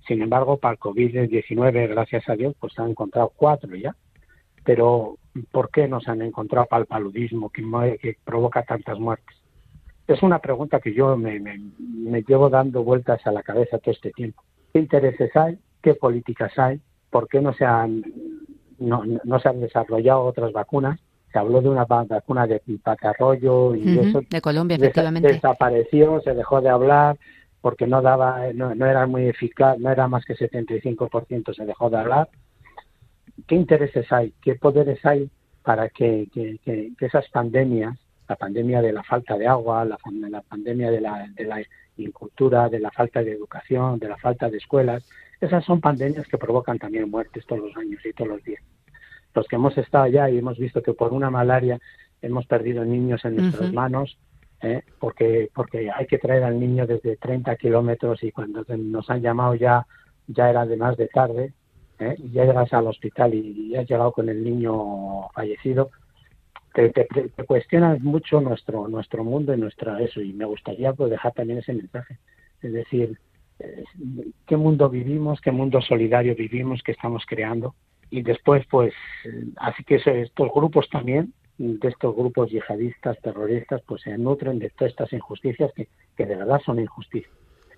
[0.08, 3.95] Sin embargo, para el COVID-19, gracias a Dios, pues se han encontrado cuatro ya.
[4.63, 5.17] Pero,
[5.52, 7.63] ¿por qué no se han encontrado para el paludismo que,
[8.02, 9.36] que provoca tantas muertes?
[10.08, 14.12] Es una pregunta que yo me, me, llevo dando vueltas a la cabeza todo este
[14.12, 14.43] tiempo.
[14.74, 15.58] ¿Qué intereses hay?
[15.82, 16.80] ¿Qué políticas hay?
[17.10, 18.04] ¿Por qué no se han,
[18.80, 21.00] no, no se han desarrollado otras vacunas?
[21.32, 26.62] se habló de una vacuna de patarroyo y eso de Colombia efectivamente desapareció se dejó
[26.62, 27.17] de hablar
[27.62, 31.97] porque no daba no, era muy eficaz no era más que 75% se dejó de
[31.97, 32.30] hablar
[33.47, 35.30] qué intereses hay qué poderes hay
[35.63, 39.97] para que, que, esas pandemias la pandemia de la falta de agua la,
[40.30, 41.62] la pandemia de la, de la
[41.97, 45.08] incultura de la falta de educación de la falta de escuelas
[45.39, 48.63] esas son pandemias que provocan también muertes todos los años y todos los días
[49.34, 51.80] los que hemos estado allá y hemos visto que por una malaria
[52.21, 54.17] hemos perdido niños en nuestras manos,
[54.62, 54.84] ¿eh?
[54.99, 59.56] porque, porque hay que traer al niño desde 30 kilómetros y cuando nos han llamado
[59.56, 59.86] ya,
[60.27, 61.54] ya era de más de tarde,
[62.02, 62.16] ¿eh?
[62.32, 65.92] ya llegas al hospital y, has llegado con el niño fallecido,
[66.74, 67.06] te, te,
[67.46, 71.74] cuestionas mucho nuestro nuestro mundo y nuestra eso y me gustaría pues, dejar también ese
[71.74, 72.18] mensaje.
[72.62, 73.20] Es decir
[73.60, 73.84] eh,
[74.46, 77.76] qué mundo vivimos qué mundo solidario vivimos que estamos creando.
[78.10, 78.94] Y después pues
[79.58, 84.92] así que estos grupos también de estos grupos yihadistas terroristas pues se nutren de todas
[84.92, 87.34] estas injusticias que, que de verdad son injusticias.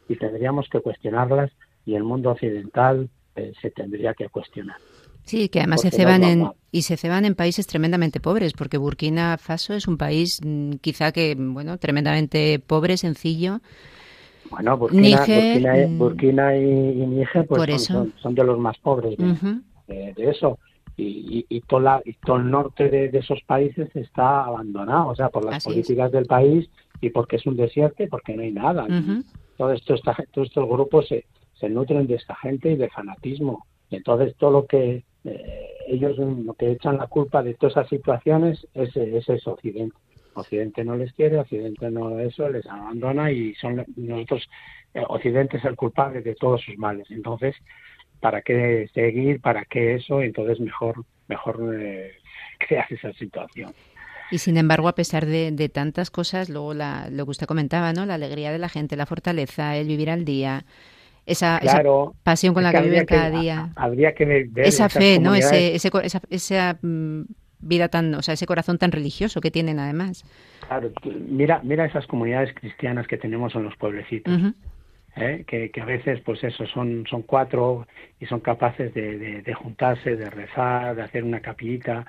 [0.08, 1.52] Y tendríamos que cuestionarlas
[1.86, 4.78] y el mundo occidental eh, se tendría que cuestionar
[5.24, 9.38] Sí, que además se ceban en y se ceban en países tremendamente pobres, porque Burkina
[9.38, 13.60] Faso es un país mm, quizá que bueno tremendamente pobre, sencillo.
[14.50, 15.26] Bueno, Burkina,
[15.98, 20.60] Burkina, mm, y, Níger pues son, de los más pobres de, eso.
[20.96, 26.12] Y, y, todo el norte de, esos países está abandonado, o sea, por las políticas
[26.12, 26.70] del país
[27.02, 28.86] y porque es un desierto y porque no hay nada.
[29.58, 29.96] todo esto,
[30.32, 31.26] todos estos grupos se,
[31.64, 33.66] se nutren de esta gente y de fanatismo.
[33.90, 38.68] Entonces, todo lo que eh, ellos lo que echan la culpa de todas esas situaciones
[38.74, 39.96] es, es, Occidente.
[40.34, 44.50] Occidente no les quiere, Occidente no eso, les abandona y son nosotros,
[44.94, 47.10] eh, Occidente es el culpable de todos sus males.
[47.12, 47.56] Entonces,
[48.20, 52.12] para qué seguir, para qué eso, entonces mejor, mejor eh,
[52.60, 53.74] crear esa situación.
[54.32, 58.06] Y sin embargo, a pesar de, tantas cosas, luego la, lo que usted comentaba, ¿no?
[58.06, 60.66] La alegría de la gente, la fortaleza, el vivir al día,
[61.26, 61.60] esa,
[62.24, 63.70] pasión con la que, viven cada día.
[63.76, 65.36] Habría que ver esa fe, ¿no?
[65.36, 67.24] Ese, ese, esa, esa mm,
[67.60, 70.26] vida tan, o sea, ese corazón tan religioso que tienen además.
[70.68, 70.92] Claro,
[71.30, 74.34] mira, mira esas comunidades cristianas que tenemos en los pueblecitos.
[75.16, 75.44] ¿eh?
[75.48, 77.88] que, a veces pues eso son son cuatro
[78.20, 82.06] y son capaces de, de, juntarse de rezar de hacer una capillita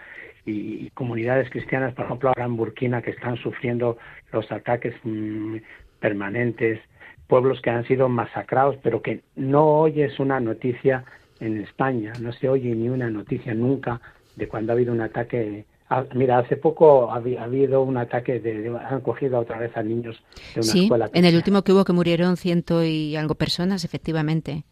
[0.47, 3.99] y, comunidades cristianas por ejemplo ahora en Burkina que están sufriendo
[4.33, 5.57] los ataques mm,
[6.01, 6.81] permanentes
[7.27, 11.05] pueblos que han sido masacrados pero que no oyes una noticia
[11.41, 14.01] en España no se oye ni una noticia nunca
[14.37, 18.75] de cuando ha habido un ataque Ah, mira, hace poco ha, habido un ataque, de,
[18.77, 20.17] han cogido otra vez a niños
[20.55, 21.11] de una sí, escuela.
[21.13, 24.65] en el último que hubo que murieron ciento y algo personas, efectivamente.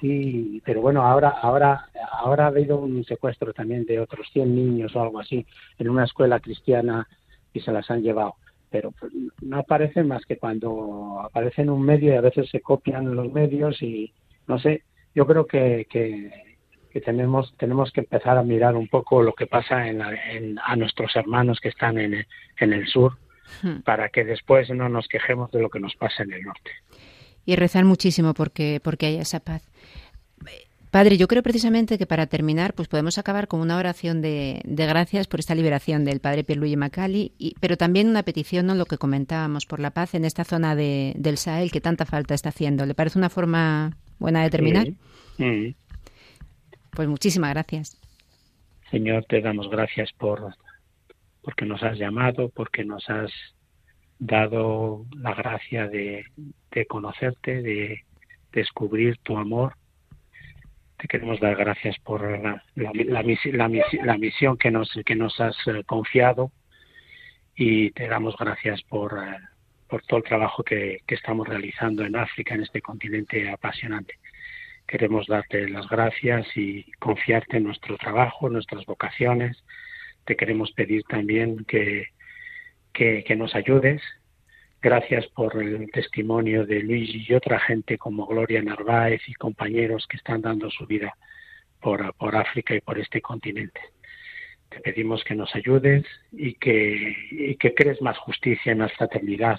[0.00, 4.94] Sí, pero bueno, ahora, ahora, ahora ha habido un secuestro también de otros 100 niños
[4.96, 5.46] o algo así
[5.78, 7.06] en una escuela cristiana
[7.54, 8.34] y se las han llevado.
[8.70, 12.60] Pero pues, no aparecen más que cuando aparecen en un medio y a veces se
[12.60, 14.12] copian los medios y
[14.46, 14.82] no sé,
[15.14, 16.30] yo creo que, que
[16.96, 21.14] que tenemos tenemos que empezar a mirar un poco lo que pasa en, a nuestros
[21.14, 22.26] hermanos que están en,
[22.58, 23.18] en el sur
[23.62, 23.80] hmm.
[23.84, 26.70] para que después no nos quejemos de lo que nos pasa en el norte.
[27.44, 29.68] Y rezar muchísimo porque, porque haya esa paz.
[30.96, 34.86] Padre, yo creo precisamente que para terminar, pues podemos acabar con una oración de, de
[34.86, 38.74] gracias por esta liberación del Padre Pierluigi Macali, y, pero también una petición, ¿no?
[38.74, 42.32] lo que comentábamos, por la paz en esta zona de, del Sahel que tanta falta
[42.32, 42.86] está haciendo.
[42.86, 44.86] ¿Le parece una forma buena de terminar?
[45.36, 45.76] Sí.
[46.92, 48.00] Pues muchísimas gracias.
[48.90, 50.54] Señor, te damos gracias por
[51.42, 53.30] porque nos has llamado, porque nos has
[54.18, 56.24] dado la gracia de,
[56.88, 58.00] conocerte, de
[58.50, 59.74] descubrir tu amor
[60.98, 62.22] te queremos dar gracias por
[62.74, 63.22] la,
[64.18, 66.50] misión que nos, has eh, confiado
[67.54, 72.62] y te damos gracias por, eh, todo el trabajo que, estamos realizando en África, en
[72.62, 74.14] este continente apasionante.
[74.86, 79.62] Queremos darte las gracias y confiarte en nuestro trabajo, en nuestras vocaciones.
[80.24, 82.06] Te queremos pedir también que
[83.36, 84.00] nos ayudes
[84.86, 90.16] Gracias por el testimonio de Luis y otra gente como Gloria Narváez y compañeros que
[90.16, 91.12] están dando su vida
[91.80, 93.80] por, África y por este continente.
[94.68, 99.58] Te pedimos que nos ayudes y que, crees más justicia y más fraternidad.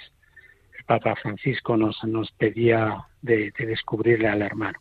[0.78, 4.80] El Papa Francisco nos, nos pedía de, de descubrirle al hermano.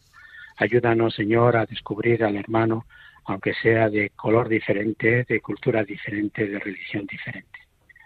[0.58, 2.86] Ayúdanos, Señor, a descubrir al hermano,
[3.24, 7.58] aunque sea de color diferente, de cultura diferente, de religión diferente.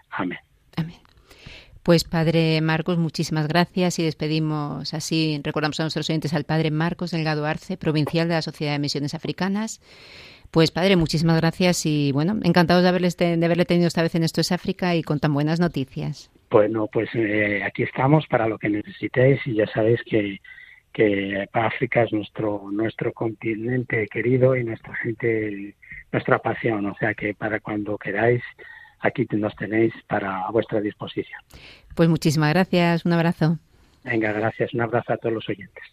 [0.09, 0.39] Amén.
[0.77, 1.10] Amén.
[1.83, 7.09] Pues Padre Marcos, muchísimas gracias y despedimos así, recordamos a nuestros oyentes al Padre Marcos
[7.09, 9.81] Delgado Arce, provincial de la Sociedad de Misiones Africanas.
[10.51, 14.51] Pues Padre, muchísimas gracias y bueno, encantados de, haberle tenido esta vez en Esto es
[14.51, 16.29] África y con tan buenas noticias.
[16.51, 20.39] Bueno, pues eh, aquí estamos para lo que necesitéis y ya sabéis que,
[20.93, 25.73] que África es nuestro, nuestro continente querido y nuestra gente,
[26.11, 28.43] nuestra pasión, o sea que para cuando queráis
[29.01, 31.39] aquí nos tenéis para a vuestra disposición.
[31.95, 33.57] Pues muchísimas gracias, un abrazo.
[34.03, 35.83] Venga, gracias, un abrazo a todos los oyentes.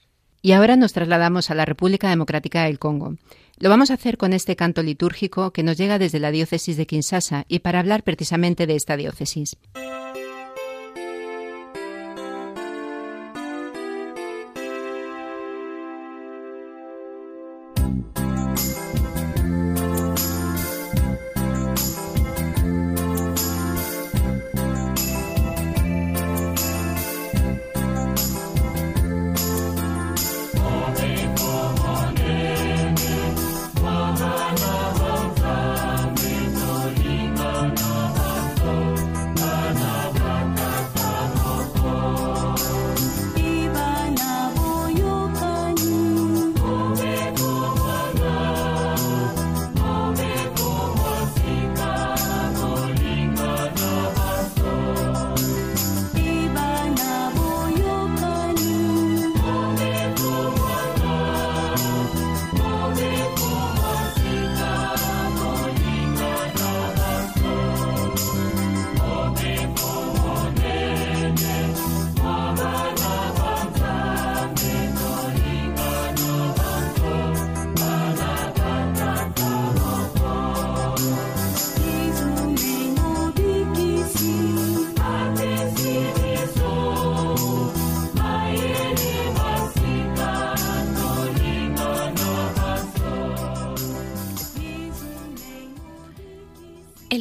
[0.41, 3.17] Y ahora nos trasladamos a la República Democrática del Congo.
[3.59, 6.87] Lo vamos a hacer con este canto litúrgico que nos llega desde la diócesis de
[6.87, 9.57] Kinshasa y para hablar precisamente de esta diócesis.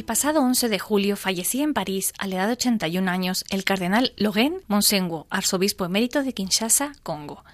[0.08, 4.14] Pasado 11 de julio fallecía en París, a la edad de 81 años, el cardenal
[4.16, 7.44] Laurent Monsengo, arzobispo emérito de Kinshasa, Congo.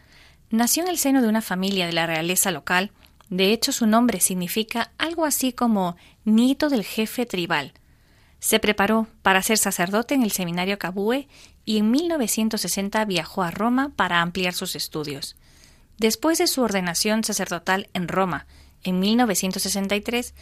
[0.50, 2.92] Nació en el seno de una familia de la realeza local.
[3.28, 7.72] De hecho, su nombre significa algo así como nieto del jefe tribal.
[8.38, 11.26] Se preparó para ser sacerdote en el seminario Cabue
[11.64, 15.34] y en 1960 viajó a Roma para ampliar sus estudios.
[15.98, 18.46] Después de su ordenación sacerdotal en Roma,
[18.84, 20.34] en 1963,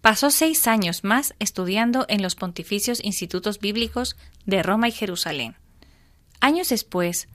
[0.00, 5.56] Pasó seis años más estudiando en los pontificios institutos bíblicos de Roma y Jerusalén.
[6.40, 7.28] Años después,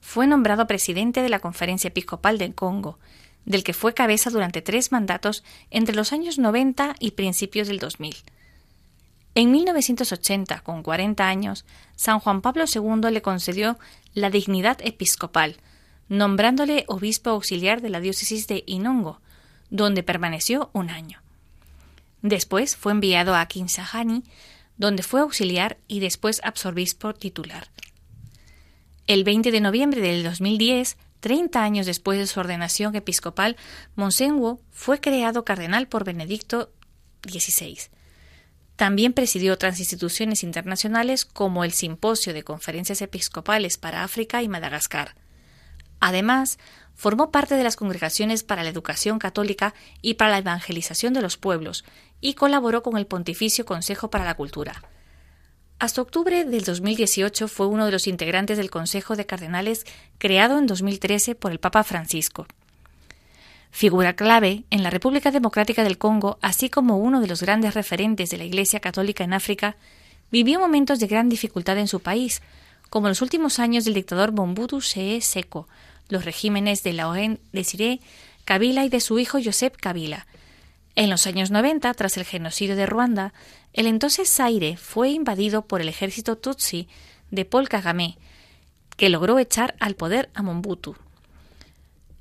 [0.00, 2.98] fue nombrado presidente de la Conferencia Episcopal del Congo,
[3.44, 8.16] del que fue cabeza durante tres mandatos entre los años 90 y principios del 2000.
[9.34, 11.64] En 1980, con 40 años,
[11.94, 13.78] San Juan Pablo II le concedió
[14.12, 15.56] la dignidad episcopal,
[16.08, 19.20] nombrándole obispo auxiliar de la diócesis de Inongo,
[19.70, 21.20] donde permaneció un año.
[22.22, 24.24] Después fue enviado a Kinsahani,
[24.76, 27.68] donde fue auxiliar y después absorbispo titular.
[29.06, 33.56] El 20 de noviembre del 2010, 30 años después de su ordenación episcopal,
[33.96, 36.70] Monsenguo fue creado cardenal por Benedicto
[37.26, 37.78] XVI.
[38.76, 45.16] También presidió otras instituciones internacionales como el Simposio de Conferencias Episcopales para África y Madagascar.
[45.98, 46.58] Además,
[46.98, 49.72] formó parte de las congregaciones para la educación católica
[50.02, 51.84] y para la evangelización de los pueblos,
[52.20, 54.82] y colaboró con el Pontificio Consejo para la Cultura.
[55.78, 59.86] Hasta octubre del 2018 fue uno de los integrantes del Consejo de Cardenales
[60.18, 62.48] creado en 2013 por el Papa Francisco.
[63.70, 68.30] Figura clave en la República Democrática del Congo, así como uno de los grandes referentes
[68.30, 69.76] de la Iglesia Católica en África,
[70.32, 72.42] vivió momentos de gran dificultad en su país,
[72.90, 75.68] como en los últimos años del dictador Mobutu Sese Seko,
[76.08, 77.12] los regímenes de la
[77.52, 78.00] de Siré
[78.44, 80.26] Kabila y de su hijo Josep Kabila.
[80.94, 83.32] En los años 90, tras el genocidio de Ruanda,
[83.72, 86.88] el entonces Zaire fue invadido por el ejército Tutsi
[87.30, 88.18] de Paul Kagame,
[88.96, 90.96] que logró echar al poder a Mobutu.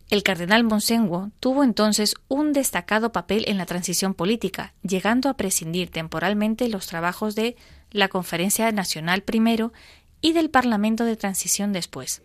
[0.10, 5.90] El cardenal Monsengo tuvo entonces un destacado papel en la transición política, llegando a prescindir
[5.90, 7.58] temporalmente los trabajos de
[7.92, 9.74] la Conferencia Nacional primero
[10.22, 12.22] y del Parlamento de Transición después.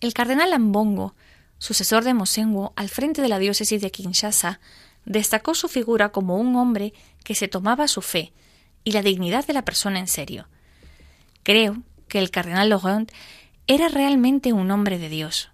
[0.00, 1.14] El cardenal Ambongo,
[1.58, 4.60] sucesor de Monsengo al frente de la diócesis de Kinshasa,
[5.06, 6.92] destacó su figura como un hombre
[7.24, 8.32] que se tomaba su fe
[8.84, 10.48] y la dignidad de la persona en serio.
[11.42, 13.10] Creo que el cardenal Laurent
[13.66, 15.50] era realmente un hombre de Dios,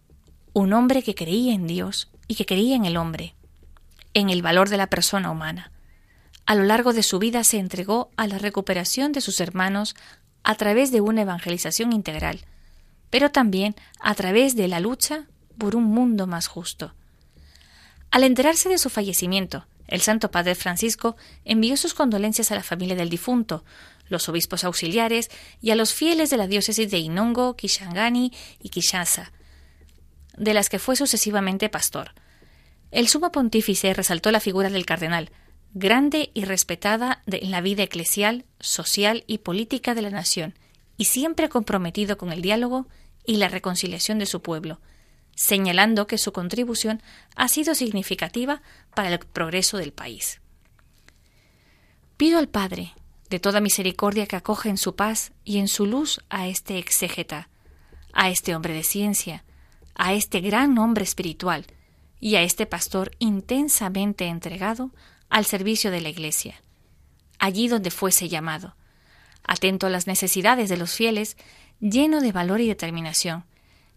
[0.53, 3.34] un hombre que creía en Dios y que creía en el hombre,
[4.12, 5.70] en el valor de la persona humana.
[6.47, 9.95] A lo largo de su vida se entregó a la recuperación de sus hermanos
[10.43, 12.40] a través de una evangelización integral,
[13.12, 15.26] pero también a través de la lucha
[15.58, 16.94] por un mundo más justo.
[18.10, 22.96] Al enterarse de su fallecimiento, el Santo Padre Francisco envió sus condolencias a la familia
[22.96, 23.66] del difunto,
[24.08, 28.32] los obispos auxiliares y a los fieles de la diócesis de Inongo, Kishangani
[28.62, 29.30] y Kinshasa,
[30.38, 32.12] de las que fue sucesivamente pastor.
[32.92, 35.30] El sumo pontífice resaltó la figura del cardenal,
[35.74, 40.54] grande y respetada en la vida eclesial, social y política de la nación,
[40.96, 42.86] y siempre comprometido con el diálogo
[43.24, 44.80] y la reconciliación de su pueblo,
[45.34, 47.02] señalando que su contribución
[47.36, 48.62] ha sido significativa
[48.94, 50.40] para el progreso del país.
[52.16, 52.94] Pido al Padre,
[53.30, 57.48] de toda misericordia, que acoge en su paz y en su luz a este exégeta,
[58.12, 59.44] a este hombre de ciencia,
[59.94, 61.66] a este gran hombre espiritual
[62.20, 64.90] y a este pastor intensamente entregado
[65.28, 66.62] al servicio de la Iglesia,
[67.38, 68.76] allí donde fuese llamado,
[69.44, 71.36] atento a las necesidades de los fieles,
[71.82, 73.44] lleno de valor y determinación.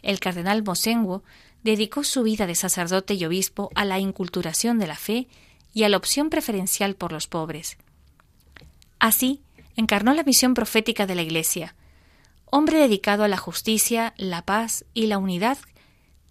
[0.01, 1.23] El cardenal Mosengo
[1.63, 5.27] dedicó su vida de sacerdote y obispo a la inculturación de la fe
[5.73, 7.77] y a la opción preferencial por los pobres.
[8.99, 9.41] Así,
[9.75, 11.75] encarnó la misión profética de la Iglesia,
[12.45, 15.57] hombre dedicado a la justicia, la paz y la unidad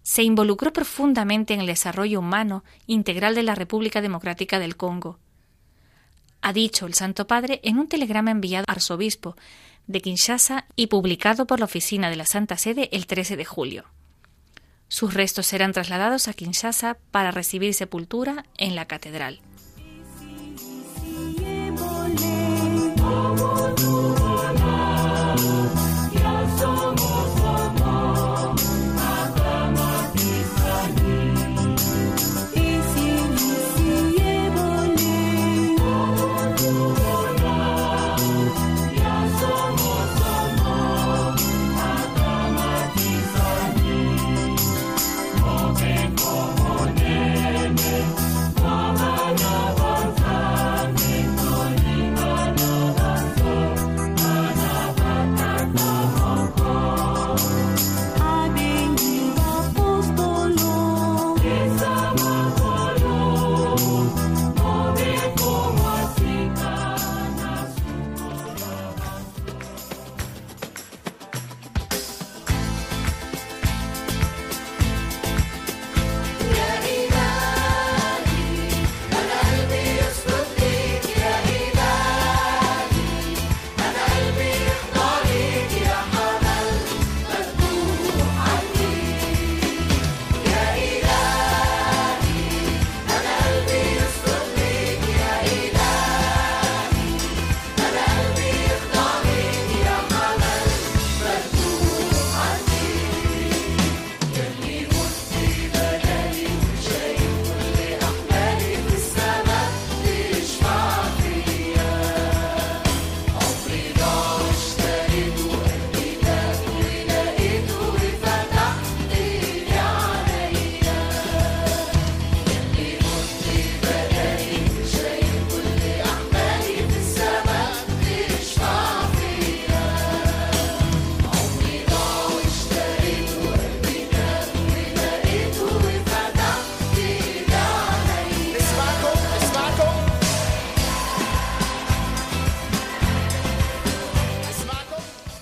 [0.03, 5.19] se involucró profundamente en el desarrollo humano integral de la República Democrática del Congo.
[6.47, 9.35] Ha dicho el Santo Padre en un telegrama enviado al arzobispo
[9.87, 13.85] de Kinshasa y publicado por la oficina de la Santa Sede el 13 de julio.
[14.87, 19.41] Sus restos serán trasladados a Kinshasa para recibir sepultura en la catedral.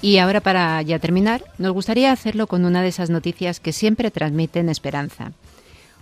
[0.04, 4.12] Y ahora para ya terminar, nos gustaría hacerlo con una de esas noticias que siempre
[4.12, 5.32] transmiten esperanza.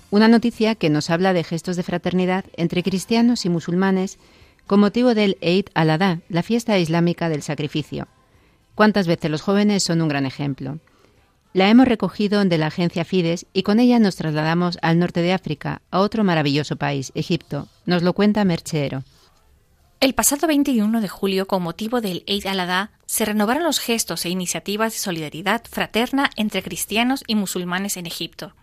[0.09, 4.17] Una noticia que nos habla de gestos de fraternidad entre cristianos y musulmanes
[4.65, 8.07] con motivo del Eid al-Adha, la fiesta islámica del sacrificio.
[8.73, 10.79] ¿Cuántas veces los jóvenes son un gran ejemplo?
[11.53, 15.33] La hemos recogido de la agencia Fides y con ella nos trasladamos al norte de
[15.33, 17.67] África, a otro maravilloso país, Egipto.
[17.85, 19.03] Nos lo cuenta Mercheero.
[20.01, 24.29] El pasado 21 de julio, con motivo del Eid al-Adha, se renovaron los gestos e
[24.29, 28.55] iniciativas de solidaridad fraterna entre cristianos y musulmanes en Egipto.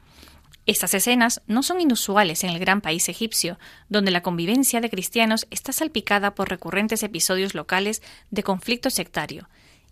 [0.66, 3.56] Estas escenas no son inusuales en el gran país egipcio,
[3.88, 9.48] donde la convivencia de cristianos está salpicada por recurrentes episodios locales de conflicto sectario,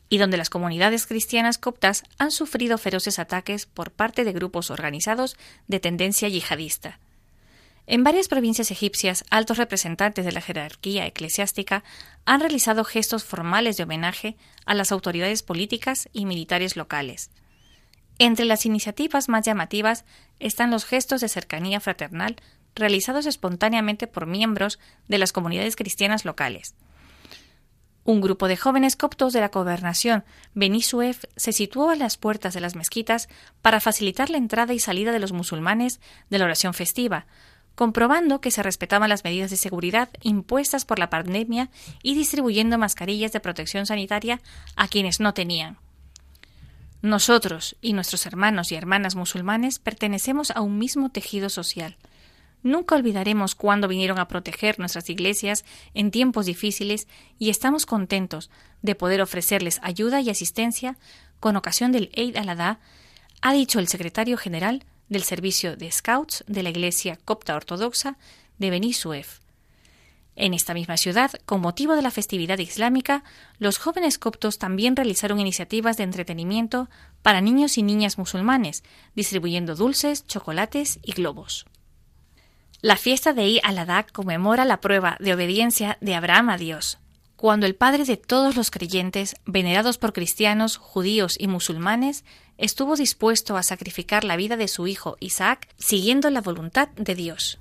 [0.08, 5.36] y donde las comunidades cristianas coptas han sufrido feroces ataques por parte de grupos organizados
[5.68, 6.98] de tendencia yihadista.
[7.88, 11.84] En varias provincias egipcias, altos representantes de la jerarquía eclesiástica
[12.24, 17.30] han realizado gestos formales de homenaje a las autoridades políticas y militares locales.
[18.18, 20.04] Entre las iniciativas más llamativas
[20.40, 22.36] están los gestos de cercanía fraternal
[22.74, 26.74] realizados espontáneamente por miembros de las comunidades cristianas locales.
[28.04, 30.24] Un grupo de jóvenes coptos de la gobernación
[30.54, 33.28] Beni Suef se situó a las puertas de las mezquitas
[33.62, 37.26] para facilitar la entrada y salida de los musulmanes de la oración festiva,
[37.76, 41.68] comprobando que se respetaban las medidas de seguridad impuestas por la pandemia
[42.02, 44.40] y distribuyendo mascarillas de protección sanitaria
[44.74, 45.78] a quienes no tenían.
[47.02, 51.96] Nosotros y nuestros hermanos y hermanas musulmanes pertenecemos a un mismo tejido social.
[52.62, 57.06] Nunca olvidaremos cuándo vinieron a proteger nuestras iglesias en tiempos difíciles
[57.38, 58.50] y estamos contentos
[58.80, 60.96] de poder ofrecerles ayuda y asistencia
[61.38, 62.80] con ocasión del Eid al-Adha,
[63.42, 68.16] ha dicho el secretario general del Servicio de Scouts de la Iglesia Copta Ortodoxa
[68.58, 69.40] de Beni Suef.
[70.36, 73.24] En esta misma ciudad, con motivo de la festividad islámica,
[73.58, 76.90] los jóvenes coptos también realizaron iniciativas de entretenimiento
[77.22, 78.84] para niños y niñas musulmanes,
[79.14, 81.64] distribuyendo dulces, chocolates y globos.
[82.82, 86.98] La fiesta de I al-Adha conmemora la prueba de obediencia de Abraham a Dios,
[87.36, 92.24] cuando el padre de todos los creyentes, venerados por cristianos, judíos y musulmanes,
[92.56, 97.58] estuvo dispuesto a sacrificar la vida de su hijo Isaac siguiendo la voluntad de Dios.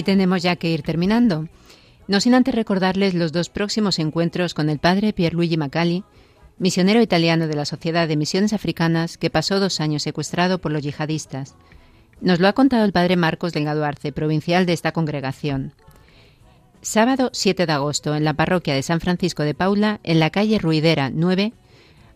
[0.00, 1.46] Y tenemos ya que ir terminando.
[2.08, 6.04] No sin antes recordarles los dos próximos encuentros con el padre Pierluigi Macali,
[6.58, 10.82] misionero italiano de la Sociedad de Misiones Africanas que pasó dos años secuestrado por los
[10.82, 11.54] yihadistas.
[12.22, 15.74] Nos lo ha contado el padre Marcos Delgado Arce, provincial de esta congregación.
[16.80, 20.58] Sábado 7 de agosto, en la parroquia de San Francisco de Paula, en la calle
[20.58, 21.52] Ruidera 9,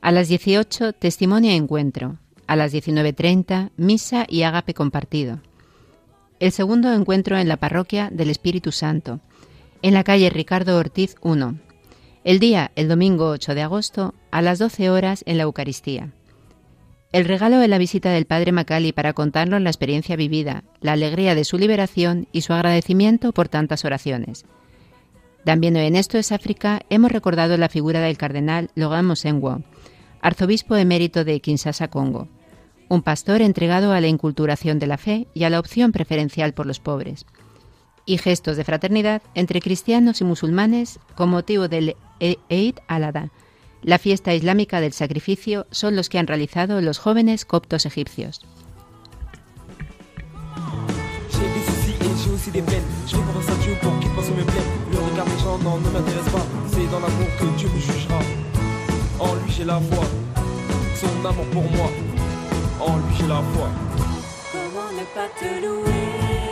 [0.01, 2.17] a las 18, testimonio y encuentro.
[2.47, 5.43] A las 19.30, misa y ágape compartido
[6.41, 9.21] el segundo encuentro en la parroquia del Espíritu Santo,
[9.83, 11.59] en la calle Ricardo Ortiz 1.
[12.25, 16.11] El día, el domingo 8 de agosto, a las 12 horas en la Eucaristía.
[17.13, 21.35] El regalo de la visita del Padre Macali para contarnos la experiencia vivida, la alegría
[21.35, 24.45] de su liberación y su agradecimiento por tantas oraciones.
[25.45, 29.61] También en Esto es África hemos recordado la figura del cardenal Logan Mosenwo,
[30.23, 32.29] arzobispo emérito de Kinshasa, Congo
[32.89, 36.67] un pastor entregado a la inculturación de la fe y a la opción preferencial por
[36.67, 37.27] los pobres,
[38.07, 43.31] y gestos de fraternidad entre cristianos y musulmanes con motivo del Eid al-Adha,
[43.83, 48.41] la fiesta islámica del sacrificio, son los que han realizado los jóvenes coptos egipcios.
[62.87, 63.69] En lui j'ai la foi.
[64.53, 66.44] Comment ne pas te louer?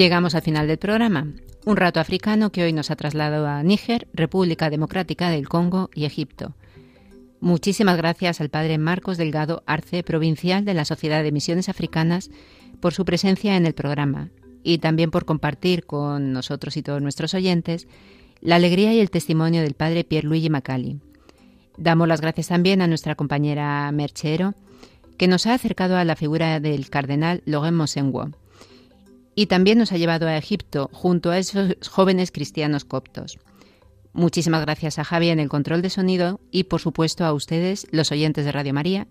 [0.00, 1.26] Llegamos al final del programa.
[1.66, 6.06] Un rato africano que hoy nos ha trasladado a Níger, República Democrática del Congo y
[6.06, 6.54] Egipto.
[7.38, 12.30] Muchísimas gracias al padre Marcos Delgado Arce, provincial de la Sociedad de Misiones Africanas,
[12.80, 14.30] por su presencia en el programa
[14.62, 17.86] y también por compartir con nosotros y todos nuestros oyentes
[18.40, 20.98] la alegría y el testimonio del padre Pierluigi Macali.
[21.76, 24.54] Damos las gracias también a nuestra compañera Merchero,
[25.18, 28.30] que nos ha acercado a la figura del cardenal Logan Mosenwo
[29.40, 33.38] y también nos ha llevado a Egipto junto a esos jóvenes cristianos coptos.
[34.12, 38.12] Muchísimas gracias a Javi en el control de sonido y por supuesto a ustedes, los
[38.12, 39.08] oyentes de Radio María,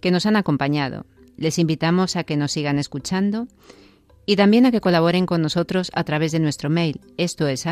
[0.00, 1.06] que nos han acompañado.
[1.38, 3.48] Les invitamos a que nos sigan escuchando
[4.26, 7.64] y también a que colaboren con nosotros a través de nuestro mail, esto es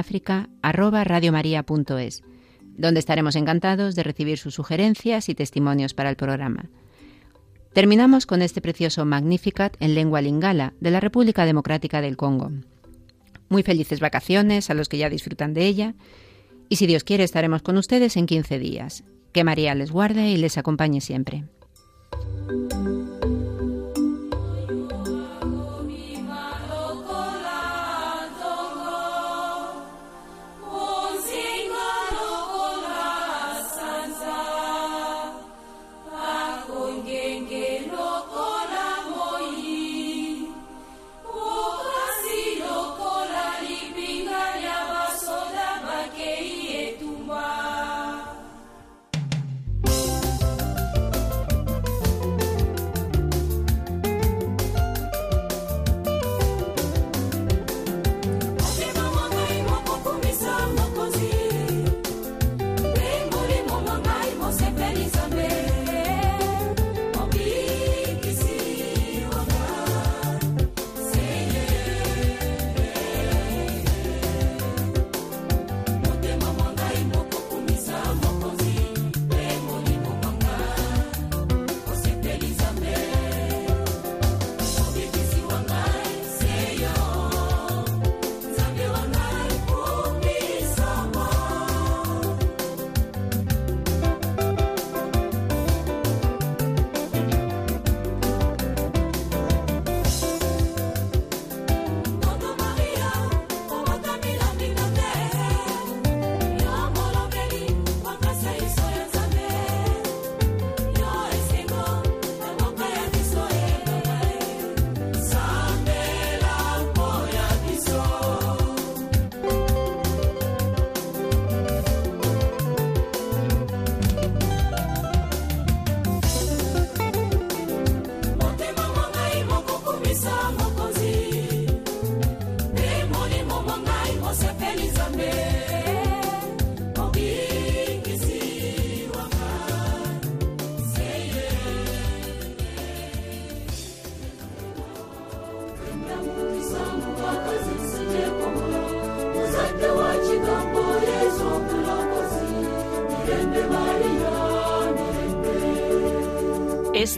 [2.78, 6.70] donde estaremos encantados de recibir sus sugerencias y testimonios para el programa.
[7.78, 12.50] Terminamos con este precioso Magnificat en lengua lingala de la República Democrática del Congo.
[13.48, 15.94] Muy felices vacaciones a los que ya disfrutan de ella
[16.68, 19.04] y si Dios quiere estaremos con ustedes en 15 días.
[19.30, 21.44] Que María les guarde y les acompañe siempre.